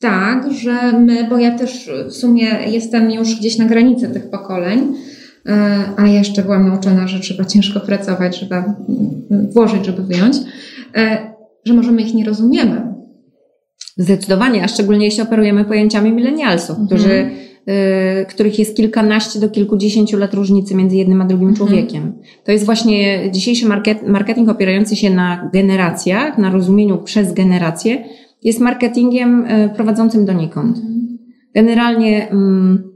[0.00, 4.94] tak, że my, bo ja też w sumie jestem już gdzieś na granicy tych pokoleń,
[5.96, 8.74] a jeszcze byłam nauczona, że trzeba ciężko pracować, trzeba
[9.52, 10.36] włożyć, żeby wyjąć,
[10.96, 12.94] e, że może my ich nie rozumiemy.
[13.96, 16.86] Zdecydowanie, a szczególnie jeśli operujemy pojęciami milenialsów, mhm.
[16.86, 17.30] którzy,
[18.22, 21.68] y, których jest kilkanaście do kilkudziesięciu lat różnicy między jednym a drugim mhm.
[21.68, 22.12] człowiekiem.
[22.44, 28.04] To jest właśnie dzisiejszy market, marketing opierający się na generacjach, na rozumieniu przez generacje,
[28.42, 30.76] jest marketingiem y, prowadzącym donikąd.
[30.76, 31.18] Mhm.
[31.54, 32.93] Generalnie mm,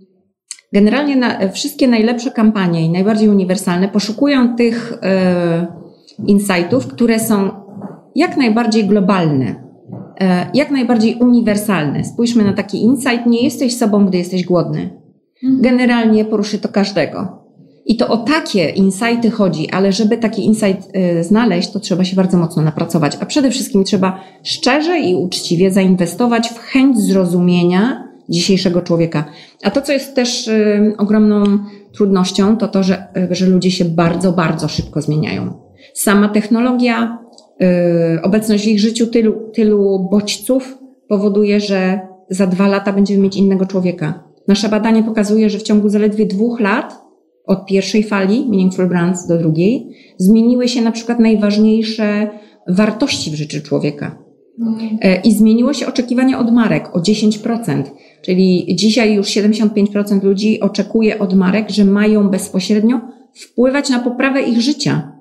[0.73, 5.67] Generalnie na, wszystkie najlepsze kampanie i najbardziej uniwersalne poszukują tych e,
[6.27, 7.51] insightów, które są
[8.15, 9.55] jak najbardziej globalne,
[10.21, 12.05] e, jak najbardziej uniwersalne.
[12.05, 14.91] Spójrzmy na taki insight, nie jesteś sobą, gdy jesteś głodny.
[15.45, 15.63] Mhm.
[15.63, 17.39] Generalnie poruszy to każdego.
[17.87, 22.17] I to o takie insighty chodzi, ale żeby taki insight y, znaleźć, to trzeba się
[22.17, 23.17] bardzo mocno napracować.
[23.21, 29.25] A przede wszystkim trzeba szczerze i uczciwie zainwestować w chęć zrozumienia dzisiejszego człowieka.
[29.63, 31.45] A to, co jest też y, ogromną
[31.93, 35.53] trudnością, to to, że, y, że ludzie się bardzo, bardzo szybko zmieniają.
[35.95, 37.19] Sama technologia,
[38.17, 43.37] y, obecność w ich życiu tylu, tylu bodźców powoduje, że za dwa lata będziemy mieć
[43.37, 44.25] innego człowieka.
[44.49, 47.09] Nasze badanie pokazuje, że w ciągu zaledwie dwóch lat
[47.47, 49.89] od pierwszej fali Meaningful Brands do drugiej
[50.19, 52.29] zmieniły się na przykład najważniejsze
[52.69, 54.28] wartości w życiu człowieka.
[55.03, 57.83] E, I zmieniło się oczekiwanie od marek o 10%.
[58.23, 63.01] Czyli dzisiaj już 75% ludzi oczekuje od marek, że mają bezpośrednio
[63.35, 65.13] wpływać na poprawę ich życia.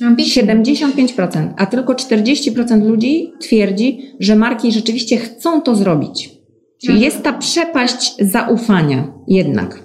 [0.00, 6.30] 75%, a tylko 40% ludzi twierdzi, że marki rzeczywiście chcą to zrobić.
[6.78, 9.82] Czyli jest ta przepaść zaufania jednak.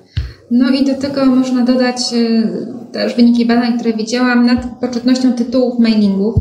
[0.51, 2.47] No i do tego można dodać y,
[2.91, 6.35] też wyniki badań, które widziałam nad poczytnością tytułów mailingów.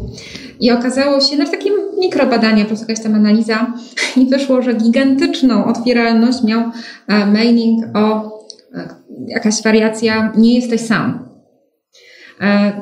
[0.61, 3.73] I okazało się, no w takim mikrobadanie, plus jakaś tam analiza,
[4.17, 6.61] i wyszło, że gigantyczną otwieralność miał
[7.09, 8.23] e, mailing o
[8.75, 8.89] e,
[9.27, 11.29] jakaś wariacja nie jesteś sam.
[12.41, 12.73] E,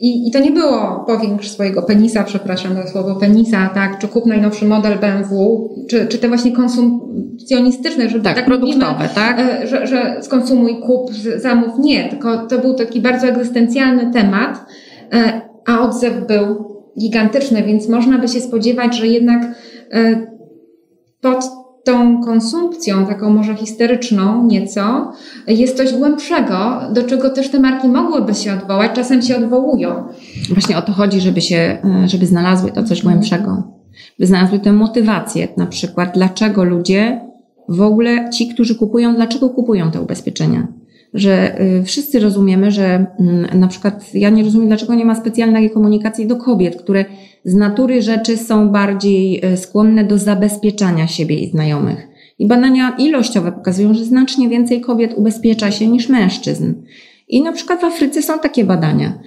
[0.00, 4.26] I, I to nie było powiększ swojego penisa, przepraszam za słowo penisa, tak, czy kup
[4.26, 9.40] najnowszy model BMW, czy, czy te właśnie konsumpcjonistyczne, że tak, tak produktowe, mówimy, tak?
[9.64, 11.78] Że, że skonsumuj, kup, zamów.
[11.78, 14.64] Nie, tylko to był taki bardzo egzystencjalny temat,
[15.66, 19.42] a odzew był gigantyczny, więc można by się spodziewać, że jednak
[19.92, 20.26] e,
[21.20, 21.44] pod
[21.84, 25.12] tą konsumpcją, taką może histeryczną nieco,
[25.46, 30.04] jest coś głębszego, do czego też te marki mogłyby się odwołać, czasem się odwołują.
[30.48, 33.62] Właśnie o to chodzi, żeby się, e, żeby znalazły to coś głębszego.
[34.18, 37.20] By znalazły tę motywację, na przykład, dlaczego ludzie
[37.68, 40.81] w ogóle, ci, którzy kupują, dlaczego kupują te ubezpieczenia
[41.14, 45.70] że y, wszyscy rozumiemy, że mm, na przykład ja nie rozumiem, dlaczego nie ma specjalnej
[45.70, 47.04] komunikacji do kobiet, które
[47.44, 52.08] z natury rzeczy są bardziej y, skłonne do zabezpieczania siebie i znajomych.
[52.38, 56.72] I badania ilościowe pokazują, że znacznie więcej kobiet ubezpiecza się niż mężczyzn.
[57.32, 59.18] I na przykład w Afryce są takie badania,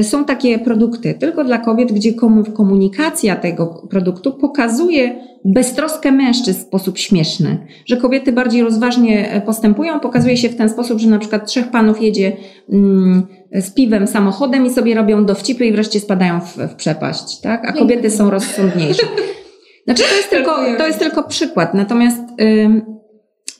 [0.00, 2.12] y, są takie produkty tylko dla kobiet, gdzie
[2.56, 10.00] komunikacja tego produktu pokazuje beztroskę mężczyzn w sposób śmieszny, że kobiety bardziej rozważnie e, postępują.
[10.00, 12.36] Pokazuje się w ten sposób, że na przykład trzech panów jedzie
[12.72, 17.68] mm, z piwem samochodem i sobie robią dowcipy i wreszcie spadają w, w przepaść, tak?
[17.68, 19.06] A kobiety są rozsądniejsze.
[19.84, 21.74] Znaczy to jest tylko, to jest tylko przykład.
[21.74, 22.22] Natomiast,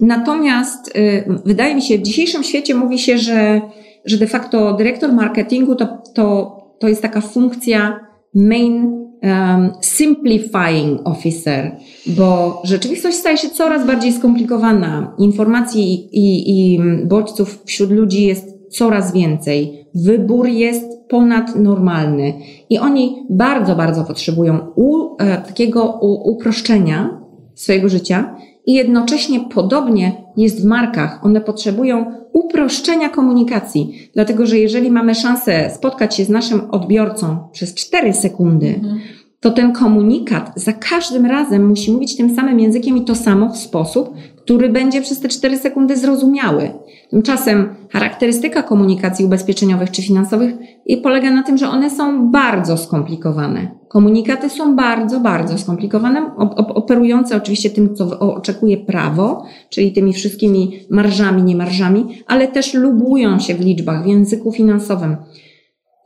[0.01, 3.61] natomiast y, wydaje mi się, w dzisiejszym świecie mówi się, że,
[4.05, 8.01] że de facto dyrektor marketingu to, to, to jest taka funkcja
[8.35, 15.15] main um, simplifying officer, bo rzeczywistość staje się coraz bardziej skomplikowana.
[15.19, 19.87] Informacji i, i, bodźców wśród ludzi jest coraz więcej.
[19.95, 22.33] Wybór jest ponadnormalny
[22.71, 27.21] i oni bardzo, bardzo potrzebują u, e, takiego u, uproszczenia
[27.55, 28.37] swojego życia
[28.69, 31.25] i jednocześnie podobnie jest w markach.
[31.25, 37.75] One potrzebują uproszczenia komunikacji, dlatego że jeżeli mamy szansę spotkać się z naszym odbiorcą przez
[37.75, 39.01] 4 sekundy, mhm.
[39.41, 43.57] to ten komunikat za każdym razem musi mówić tym samym językiem i to samo w
[43.57, 44.15] sposób,
[44.49, 46.71] który będzie przez te 4 sekundy zrozumiały.
[47.11, 50.55] Tymczasem charakterystyka komunikacji ubezpieczeniowych czy finansowych
[51.03, 53.71] polega na tym, że one są bardzo skomplikowane.
[53.89, 61.43] Komunikaty są bardzo, bardzo skomplikowane, operujące oczywiście tym, co oczekuje prawo, czyli tymi wszystkimi marżami,
[61.43, 65.17] niemarżami, ale też lubują się w liczbach, w języku finansowym.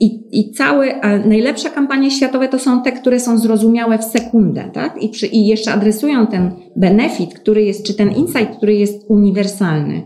[0.03, 5.03] I, i całe, najlepsze kampanie światowe to są te, które są zrozumiałe w sekundę, tak?
[5.03, 10.03] I, przy, I jeszcze adresują ten benefit, który jest, czy ten insight, który jest uniwersalny.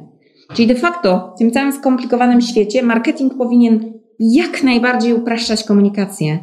[0.54, 6.38] Czyli de facto w tym całym skomplikowanym świecie marketing powinien jak najbardziej upraszczać komunikację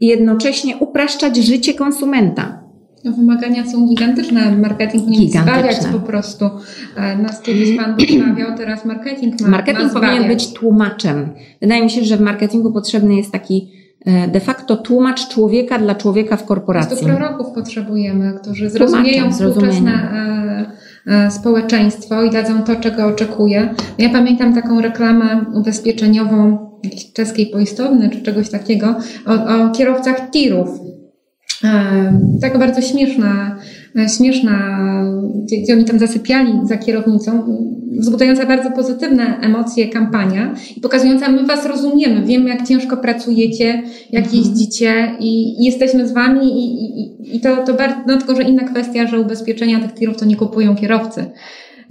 [0.00, 2.67] i jednocześnie upraszczać życie konsumenta.
[3.08, 4.56] No, wymagania są gigantyczne.
[4.56, 6.44] Marketing powinien zbawiać po prostu.
[6.96, 11.28] E, nas kiedyś Pan wystawiał, teraz marketing ma Marketing ma powinien być tłumaczem.
[11.60, 13.70] Wydaje mi się, że w marketingu potrzebny jest taki
[14.06, 16.96] e, de facto tłumacz człowieka dla człowieka w korporacji.
[16.96, 19.92] To proroków potrzebujemy, którzy zrozumieją współczesne
[21.06, 23.74] e, społeczeństwo i dadzą to, czego oczekuje.
[23.98, 26.68] Ja pamiętam taką reklamę ubezpieczeniową
[27.14, 28.94] czeskiej poistowny czy czegoś takiego
[29.26, 30.68] o, o kierowcach tirów
[32.40, 33.58] Taka bardzo śmieszna,
[33.96, 34.78] e, śmieszna,
[35.44, 37.58] gdzie, gdzie, oni tam zasypiali za kierownicą,
[37.98, 44.24] wzbudzająca bardzo pozytywne emocje kampania i pokazująca, my was rozumiemy, wiemy jak ciężko pracujecie, jak
[44.24, 44.42] mhm.
[44.42, 48.42] jeździcie i, i, jesteśmy z wami i, i, i to, to bardzo, no tylko, że
[48.42, 51.24] inna kwestia, że ubezpieczenia tych tirów to nie kupują kierowcy.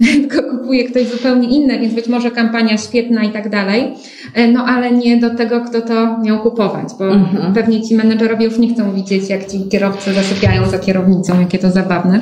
[0.20, 3.94] tylko kupuje ktoś zupełnie inny, więc być może kampania świetna i tak dalej,
[4.34, 7.54] e, no ale nie do tego, kto to miał kupować, bo mhm.
[7.54, 11.70] pewnie ci menedżerowie już nie chcą widzieć, jak ci kierowcy zasypiają za kierownicą, jakie to
[11.70, 12.20] zabawne.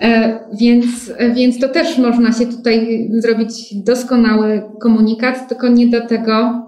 [0.00, 6.67] E, więc, więc to też można się tutaj zrobić doskonały komunikat, tylko nie do tego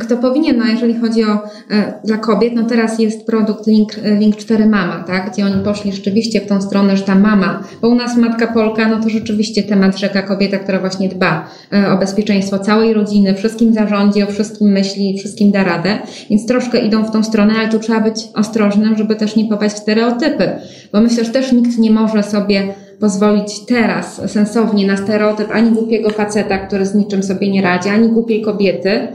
[0.00, 1.34] kto powinien, no jeżeli chodzi o
[1.70, 5.64] e, dla kobiet, no teraz jest produkt Link, e, Link 4 Mama, tak, gdzie oni
[5.64, 9.08] poszli rzeczywiście w tą stronę, że ta mama, bo u nas matka Polka, no to
[9.08, 14.26] rzeczywiście temat rzeka kobieta, która właśnie dba e, o bezpieczeństwo całej rodziny, wszystkim zarządzi, o
[14.26, 15.98] wszystkim myśli, wszystkim da radę,
[16.30, 19.74] więc troszkę idą w tą stronę, ale tu trzeba być ostrożnym, żeby też nie popaść
[19.74, 20.50] w stereotypy,
[20.92, 26.10] bo myślę, że też nikt nie może sobie pozwolić teraz sensownie na stereotyp ani głupiego
[26.10, 29.08] faceta, który z niczym sobie nie radzi, ani głupiej kobiety,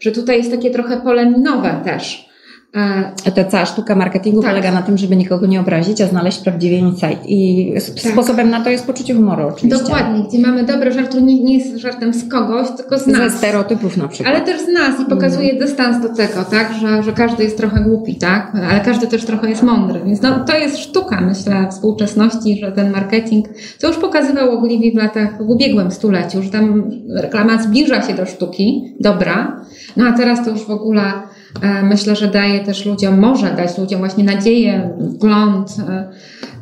[0.00, 2.30] że tutaj jest takie trochę pole minowe też.
[2.76, 4.50] E, Ta cała sztuka marketingu tak.
[4.50, 7.26] polega na tym, żeby nikogo nie obrazić, a znaleźć prawdziwy insight.
[7.26, 8.12] I tak.
[8.12, 9.84] sposobem na to jest poczucie humoru oczywiście.
[9.84, 13.32] Dokładnie, gdzie mamy dobry żart, który nie, nie jest żartem z kogoś, tylko z nas.
[13.32, 14.34] Ze stereotypów na przykład.
[14.34, 15.66] Ale też z nas i pokazuje mm.
[15.66, 19.50] dystans do tego, tak, że, że każdy jest trochę głupi, tak, ale każdy też trochę
[19.50, 20.00] jest mądry.
[20.06, 23.46] Więc no, to jest sztuka, myślę, współczesności, że ten marketing,
[23.78, 28.26] co już pokazywał Ogilvy w latach, w ubiegłym stuleciu, że tam reklama zbliża się do
[28.26, 29.59] sztuki, dobra,
[29.96, 31.12] no a teraz to już w ogóle
[31.62, 35.76] E, myślę, że daje też ludziom, może dać ludziom właśnie nadzieję, wgląd.
[35.88, 36.10] E,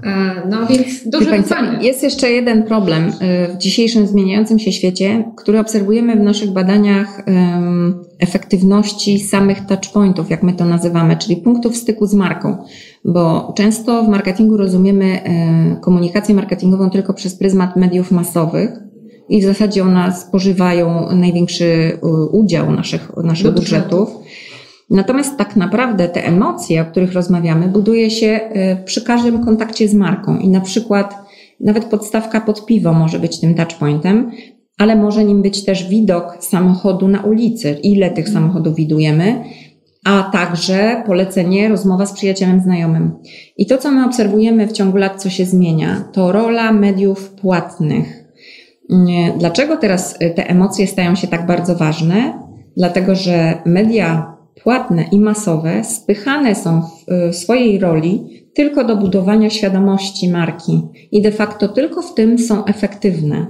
[0.05, 1.87] e, no więc duże wyzwanie.
[1.87, 3.13] Jest jeszcze jeden problem
[3.55, 7.23] w dzisiejszym zmieniającym się świecie, który obserwujemy w naszych badaniach
[8.19, 12.57] efektywności samych touchpointów, jak my to nazywamy, czyli punktów styku z marką.
[13.05, 15.21] Bo często w marketingu rozumiemy
[15.81, 18.71] komunikację marketingową tylko przez pryzmat mediów masowych,
[19.29, 21.99] i w zasadzie one spożywają największy
[22.33, 24.09] udział naszych, naszych budżetów.
[24.91, 29.95] Natomiast tak naprawdę te emocje, o których rozmawiamy, buduje się e, przy każdym kontakcie z
[29.95, 31.15] marką i na przykład
[31.61, 34.31] nawet podstawka pod piwo może być tym touchpointem,
[34.79, 39.45] ale może nim być też widok samochodu na ulicy, ile tych samochodów widujemy,
[40.05, 43.13] a także polecenie, rozmowa z przyjacielem znajomym.
[43.57, 48.18] I to, co my obserwujemy w ciągu lat, co się zmienia, to rola mediów płatnych.
[49.39, 52.43] Dlaczego teraz e, te emocje stają się tak bardzo ważne?
[52.77, 56.83] Dlatego, że media płatne i masowe spychane są
[57.31, 60.83] w swojej roli tylko do budowania świadomości marki
[61.13, 63.47] i de facto tylko w tym są efektywne.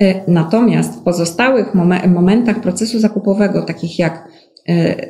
[0.00, 1.74] E, natomiast w pozostałych
[2.08, 4.28] momentach procesu zakupowego, takich jak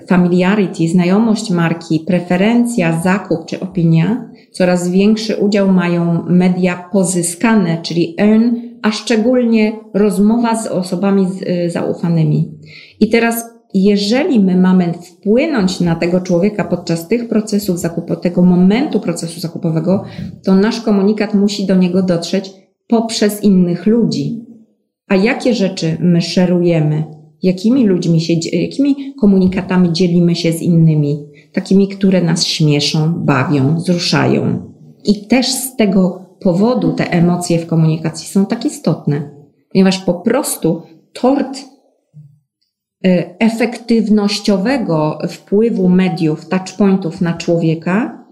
[0.08, 8.73] familiarity, znajomość marki, preferencja, zakup czy opinia, coraz większy udział mają media pozyskane, czyli earn,
[8.84, 12.52] a szczególnie rozmowa z osobami e, zaufanymi.
[13.00, 19.00] I teraz jeżeli my mamy wpłynąć na tego człowieka podczas tych procesów zakupu, tego momentu
[19.00, 20.04] procesu zakupowego,
[20.42, 22.52] to nasz komunikat musi do niego dotrzeć
[22.86, 24.44] poprzez innych ludzi.
[25.08, 27.04] A jakie rzeczy my szerujemy?
[27.42, 31.26] Jakimi ludźmi się, jakimi komunikatami dzielimy się z innymi?
[31.52, 34.72] Takimi, które nas śmieszą, bawią, wzruszają.
[35.04, 39.30] I też z tego powodu te emocje w komunikacji są tak istotne,
[39.72, 40.82] ponieważ po prostu
[41.12, 41.58] tort
[43.06, 48.24] Y, efektywnościowego wpływu mediów, touchpointów na człowieka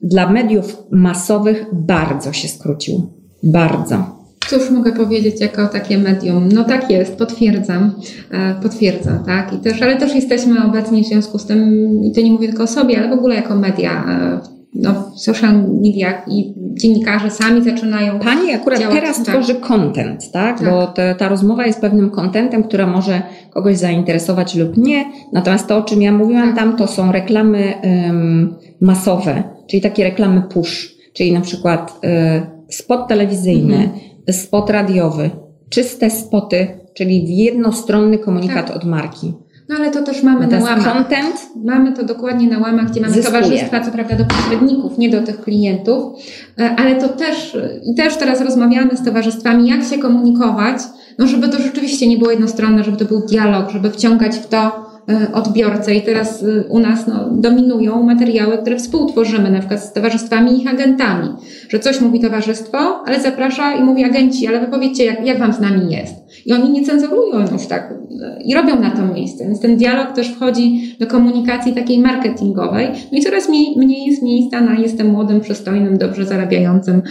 [0.00, 3.12] dla mediów masowych bardzo się skrócił.
[3.42, 4.24] Bardzo.
[4.48, 6.48] Cóż mogę powiedzieć jako takie medium?
[6.52, 7.92] No tak jest, potwierdzam,
[8.30, 9.52] e, potwierdzam, tak.
[9.52, 12.62] I też, ale też jesteśmy obecni w związku z tym, i to nie mówię tylko
[12.62, 14.04] o sobie, ale w ogóle jako media
[14.42, 18.18] w e, no, w social mediach i dziennikarze sami zaczynają.
[18.18, 19.26] Pani akurat działać, teraz tak.
[19.26, 20.58] tworzy content, tak?
[20.58, 20.70] tak.
[20.70, 25.04] Bo te, ta rozmowa jest pewnym contentem, która może kogoś zainteresować lub nie.
[25.32, 26.56] Natomiast to, o czym ja mówiłam tak.
[26.56, 33.08] tam, to są reklamy um, masowe, czyli takie reklamy push, czyli na przykład y, spot
[33.08, 34.00] telewizyjny, mhm.
[34.30, 35.30] spot radiowy,
[35.70, 38.76] czyste spoty, czyli jednostronny komunikat tak.
[38.76, 39.32] od marki.
[39.68, 40.92] No ale to też mamy na łamach.
[40.92, 43.42] Content mamy to dokładnie na łamach, gdzie mamy zyskuje.
[43.42, 46.12] towarzystwa, co prawda do pośredników, nie do tych klientów,
[46.58, 50.78] e, ale to też, i też teraz rozmawiamy z towarzystwami, jak się komunikować,
[51.18, 54.94] no żeby to rzeczywiście nie było jednostronne, żeby to był dialog, żeby wciągać w to
[55.08, 59.92] E, odbiorcę i teraz e, u nas no, dominują materiały, które współtworzymy, na przykład z
[59.92, 61.28] towarzystwami i ich agentami,
[61.68, 65.52] że coś mówi towarzystwo, ale zaprasza i mówi agenci, ale wy powiedzcie, jak, jak wam
[65.52, 66.14] z nami jest.
[66.46, 69.44] I oni nie cenzurują już tak e, i robią na to miejsce.
[69.44, 72.88] Więc ten dialog też wchodzi do komunikacji takiej marketingowej.
[73.12, 77.02] No i coraz mniej, mniej jest miejsca na jestem młodym, przystojnym, dobrze zarabiającym,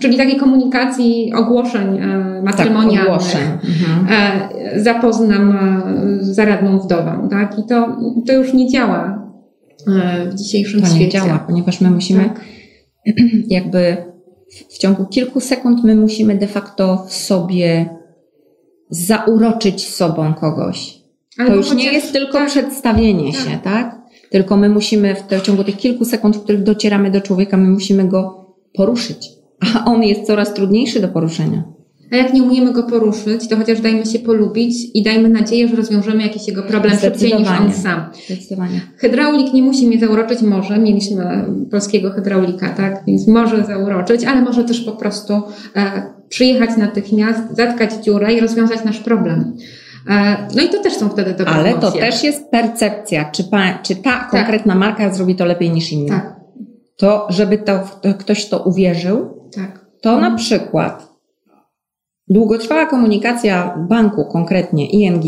[0.00, 2.00] czyli takiej komunikacji ogłoszeń
[2.42, 3.00] matrymonialnych.
[3.00, 3.42] Tak, ogłoszeń.
[3.42, 4.08] Mhm.
[4.76, 5.54] zapoznam
[6.20, 7.58] zaradną wdowę tak?
[7.58, 7.96] I to,
[8.26, 9.28] to już nie działa
[9.86, 11.04] e, w dzisiejszym to świecie.
[11.04, 12.40] Nie działa, ponieważ my musimy tak.
[13.56, 13.96] jakby
[14.70, 17.99] w ciągu kilku sekund my musimy de facto w sobie
[18.90, 21.00] zauroczyć sobą kogoś.
[21.36, 23.42] to już nie jest tylko tak, przedstawienie tak.
[23.42, 24.00] się, tak?
[24.30, 27.56] Tylko my musimy w, te, w ciągu tych kilku sekund, w których docieramy do człowieka,
[27.56, 29.28] my musimy go poruszyć.
[29.74, 31.64] A on jest coraz trudniejszy do poruszenia.
[32.12, 35.76] A jak nie umiemy go poruszyć, to chociaż dajmy się polubić i dajmy nadzieję, że
[35.76, 38.04] rozwiążemy jakiś jego problem szybciej niż on sam.
[38.26, 38.80] Zdecydowanie.
[38.96, 40.78] Hydraulik nie musi mnie zauroczyć, może.
[40.78, 43.02] Mieliśmy polskiego hydraulika, tak?
[43.06, 45.42] Więc może zauroczyć, ale może też po prostu
[45.76, 49.56] e, przyjechać natychmiast, zatkać dziurę i rozwiązać nasz problem.
[50.10, 53.78] E, no i to też są wtedy dobre Ale to też jest percepcja, czy, pa,
[53.82, 54.30] czy ta tak.
[54.30, 56.20] konkretna marka zrobi to lepiej niż inna.
[56.20, 56.40] Tak.
[56.96, 59.86] To, żeby to, to ktoś to uwierzył, tak.
[60.00, 61.10] to na przykład
[62.30, 65.24] Długotrwała komunikacja banku, konkretnie ING,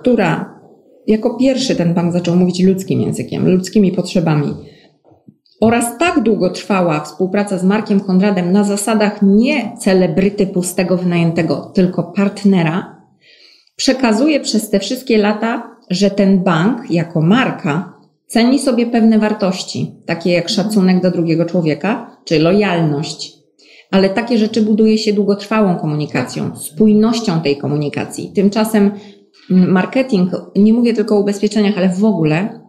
[0.00, 0.60] która
[1.06, 4.54] jako pierwszy ten bank zaczął mówić ludzkim językiem, ludzkimi potrzebami,
[5.60, 12.02] oraz tak długo trwała współpraca z Markiem Konradem na zasadach nie celebryty pustego wynajętego, tylko
[12.02, 12.96] partnera,
[13.76, 17.92] przekazuje przez te wszystkie lata, że ten bank jako marka
[18.26, 23.38] ceni sobie pewne wartości, takie jak szacunek do drugiego człowieka czy lojalność
[23.90, 28.32] ale takie rzeczy buduje się długotrwałą komunikacją, spójnością tej komunikacji.
[28.34, 28.90] Tymczasem
[29.50, 32.60] marketing, nie mówię tylko o ubezpieczeniach, ale w ogóle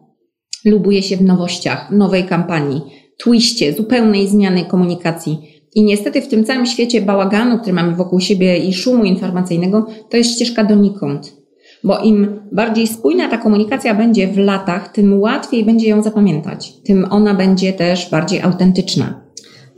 [0.66, 2.82] lubuje się w nowościach, nowej kampanii,
[3.18, 5.38] twiście, zupełnej zmiany komunikacji.
[5.76, 10.18] I niestety w tym całym świecie bałaganu, który mamy wokół siebie i szumu informacyjnego, to
[10.18, 11.40] jest ścieżka donikąd.
[11.84, 17.08] Bo im bardziej spójna ta komunikacja będzie w latach, tym łatwiej będzie ją zapamiętać, tym
[17.10, 19.29] ona będzie też bardziej autentyczna.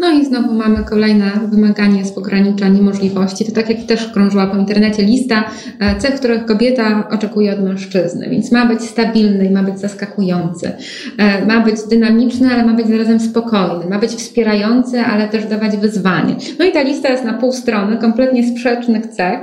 [0.02, 3.46] No i znowu mamy kolejne wymaganie z ograniczeń możliwości.
[3.46, 5.44] To tak jak też krążyła po internecie lista
[5.80, 8.30] e, cech, których kobieta oczekuje od mężczyzny.
[8.30, 10.72] Więc ma być stabilny ma być zaskakujący.
[11.18, 13.90] E, ma być dynamiczny, ale ma być zarazem spokojny.
[13.90, 16.36] Ma być wspierający, ale też dawać wyzwanie.
[16.60, 19.40] No i ta lista jest na pół strony, kompletnie sprzecznych cech.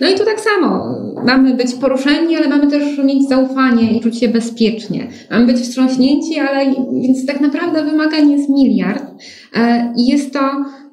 [0.00, 0.98] No i tu tak samo.
[1.26, 5.06] Mamy być poruszeni, ale mamy też mieć zaufanie i czuć się bezpiecznie.
[5.30, 9.04] Mamy być wstrząśnięci, ale więc tak naprawdę wymagań jest miliard.
[9.56, 10.40] E, I jest to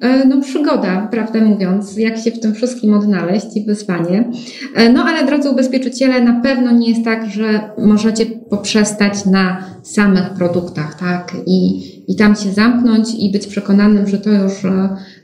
[0.01, 4.30] e, no, przygoda, prawdę mówiąc, jak się w tym wszystkim odnaleźć i wyzwanie.
[4.76, 10.30] E, no ale drodzy ubezpieczyciele, na pewno nie jest tak, że możecie poprzestać na samych
[10.30, 11.36] produktach, tak?
[11.45, 11.82] I,
[12.12, 14.53] i tam się zamknąć i być przekonanym, że to już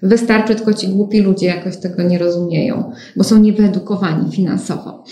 [0.04, 5.04] wystarczy, tylko ci głupi ludzie jakoś tego nie rozumieją, bo są niewyedukowani finansowo.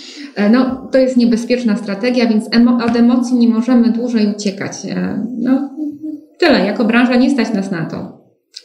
[0.50, 4.72] No, to jest niebezpieczna strategia, więc emo od emocji nie możemy dłużej uciekać.
[5.38, 5.70] No,
[6.38, 6.66] tyle.
[6.66, 8.13] Jako branża nie stać nas na to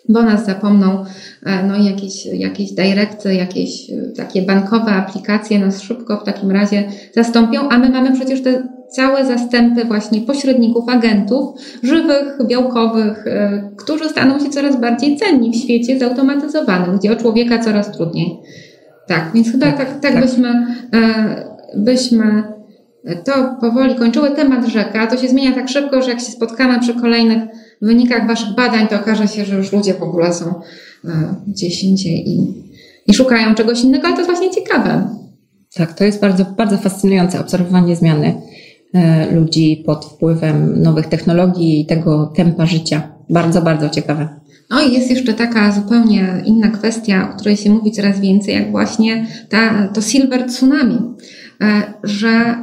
[0.09, 1.05] bo nas zapomną,
[1.45, 6.51] e, no i jakieś, jakieś directy, jakieś e, takie bankowe aplikacje nas szybko w takim
[6.51, 6.83] razie
[7.15, 14.09] zastąpią, a my mamy przecież te całe zastępy właśnie pośredników, agentów, żywych, białkowych, e, którzy
[14.09, 18.39] staną się coraz bardziej cenni w świecie zautomatyzowanym, gdzie o człowieka coraz trudniej.
[19.07, 20.21] Tak, więc chyba tak, tak, tak, tak.
[20.21, 20.65] byśmy,
[21.75, 22.43] byśmy
[23.25, 24.31] to powoli kończyły.
[24.31, 27.43] Temat rzeka, to się zmienia tak szybko, że jak się spotkamy przy kolejnych
[27.81, 30.45] w wynikach Waszych badań to okaże się, że już ludzie w ogóle są
[31.05, 31.09] e,
[31.47, 32.53] gdzieś indziej i,
[33.07, 35.09] i szukają czegoś innego, ale to jest właśnie ciekawe.
[35.73, 38.41] Tak, to jest bardzo, bardzo fascynujące obserwowanie zmiany
[38.93, 43.11] e, ludzi pod wpływem nowych technologii i tego tempa życia.
[43.29, 44.39] Bardzo, bardzo ciekawe.
[44.69, 48.71] No i jest jeszcze taka zupełnie inna kwestia, o której się mówi coraz więcej, jak
[48.71, 50.97] właśnie ta, to silver tsunami,
[51.61, 52.55] e, że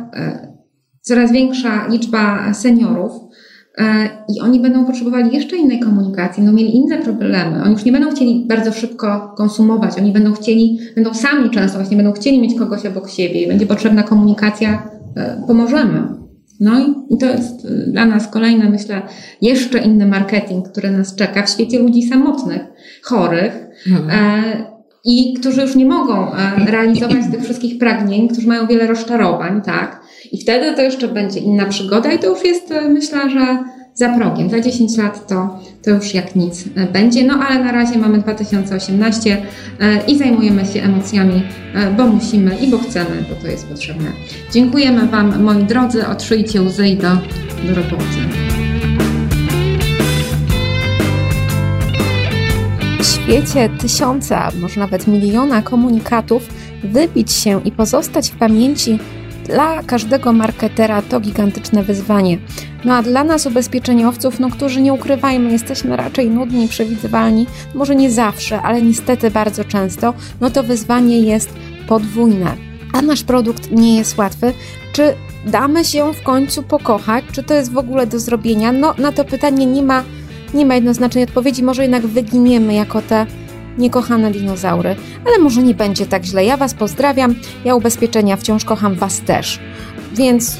[1.02, 3.12] coraz większa liczba seniorów
[4.37, 7.62] i oni będą potrzebowali jeszcze innej komunikacji, będą mieli inne problemy.
[7.62, 11.97] Oni już nie będą chcieli bardzo szybko konsumować, oni będą chcieli, będą sami często właśnie
[11.97, 16.03] będą chcieli mieć kogoś obok siebie i będzie potrzebna komunikacja, e, pomożemy.
[16.61, 16.72] No
[17.11, 19.03] i to jest e, dla nas kolejny, myślę,
[19.43, 22.62] jeszcze inny marketing, który nas czeka w świecie ludzi samotnych,
[23.03, 23.66] chorych.
[23.87, 24.11] Mhm.
[25.05, 26.27] I którzy już nie mogą
[26.66, 30.01] realizować tych wszystkich pragnień, którzy mają wiele rozczarowań, tak?
[30.33, 33.64] I wtedy to jeszcze będzie inna przygoda i to już jest, e, myślę, że
[33.95, 34.51] za progiem.
[34.51, 37.24] Za 10 lat to, to już jak nic e, będzie.
[37.24, 39.37] No ale na razie mamy 2018
[39.81, 41.43] e, i zajmujemy się emocjami,
[41.97, 44.12] bo musimy i bo chcemy, bo to jest potrzebne.
[44.53, 46.07] Dziękujemy Wam, moi drodzy.
[46.07, 47.09] Otrzyjcie łzy i do,
[47.68, 48.47] do roboty.
[53.01, 56.49] W świecie tysiąca, może nawet miliona komunikatów
[56.85, 58.99] wybić się i pozostać w pamięci
[59.47, 62.38] dla każdego marketera to gigantyczne wyzwanie.
[62.84, 68.11] No a dla nas ubezpieczeniowców, no którzy nie ukrywajmy, jesteśmy raczej nudni przewidywalni, może nie
[68.11, 71.51] zawsze, ale niestety bardzo często, no to wyzwanie jest
[71.88, 72.57] podwójne.
[72.92, 74.53] A nasz produkt nie jest łatwy.
[74.92, 75.14] Czy
[75.47, 77.24] damy się w końcu pokochać?
[77.32, 78.72] Czy to jest w ogóle do zrobienia?
[78.72, 80.05] No na to pytanie nie ma,
[80.55, 81.62] nie ma jednoznacznej odpowiedzi.
[81.62, 83.26] Może jednak wyginiemy jako te
[83.79, 84.97] niekochane dinozaury,
[85.27, 86.45] ale może nie będzie tak źle.
[86.45, 89.61] Ja Was pozdrawiam, ja ubezpieczenia wciąż kocham Was też.
[90.14, 90.57] Więc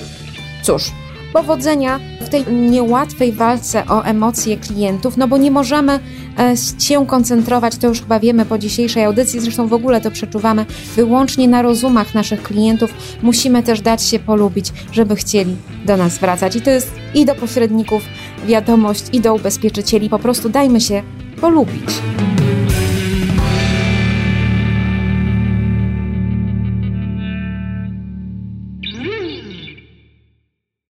[0.63, 0.91] cóż,
[1.33, 6.01] powodzenia w tej niełatwej walce o emocje klientów, no bo nie możemy
[6.39, 10.67] e, się koncentrować, to już chyba wiemy po dzisiejszej audycji, zresztą w ogóle to przeczuwamy,
[10.97, 12.95] wyłącznie na rozumach naszych klientów.
[13.23, 16.57] Musimy też dać się polubić, żeby chcieli do nas wracać.
[16.57, 18.03] I to jest i do pośredników
[18.47, 20.11] wiadomość, i do ubezpieczycieli.
[20.11, 21.03] Po prostu dajmy się
[21.41, 21.91] polubić.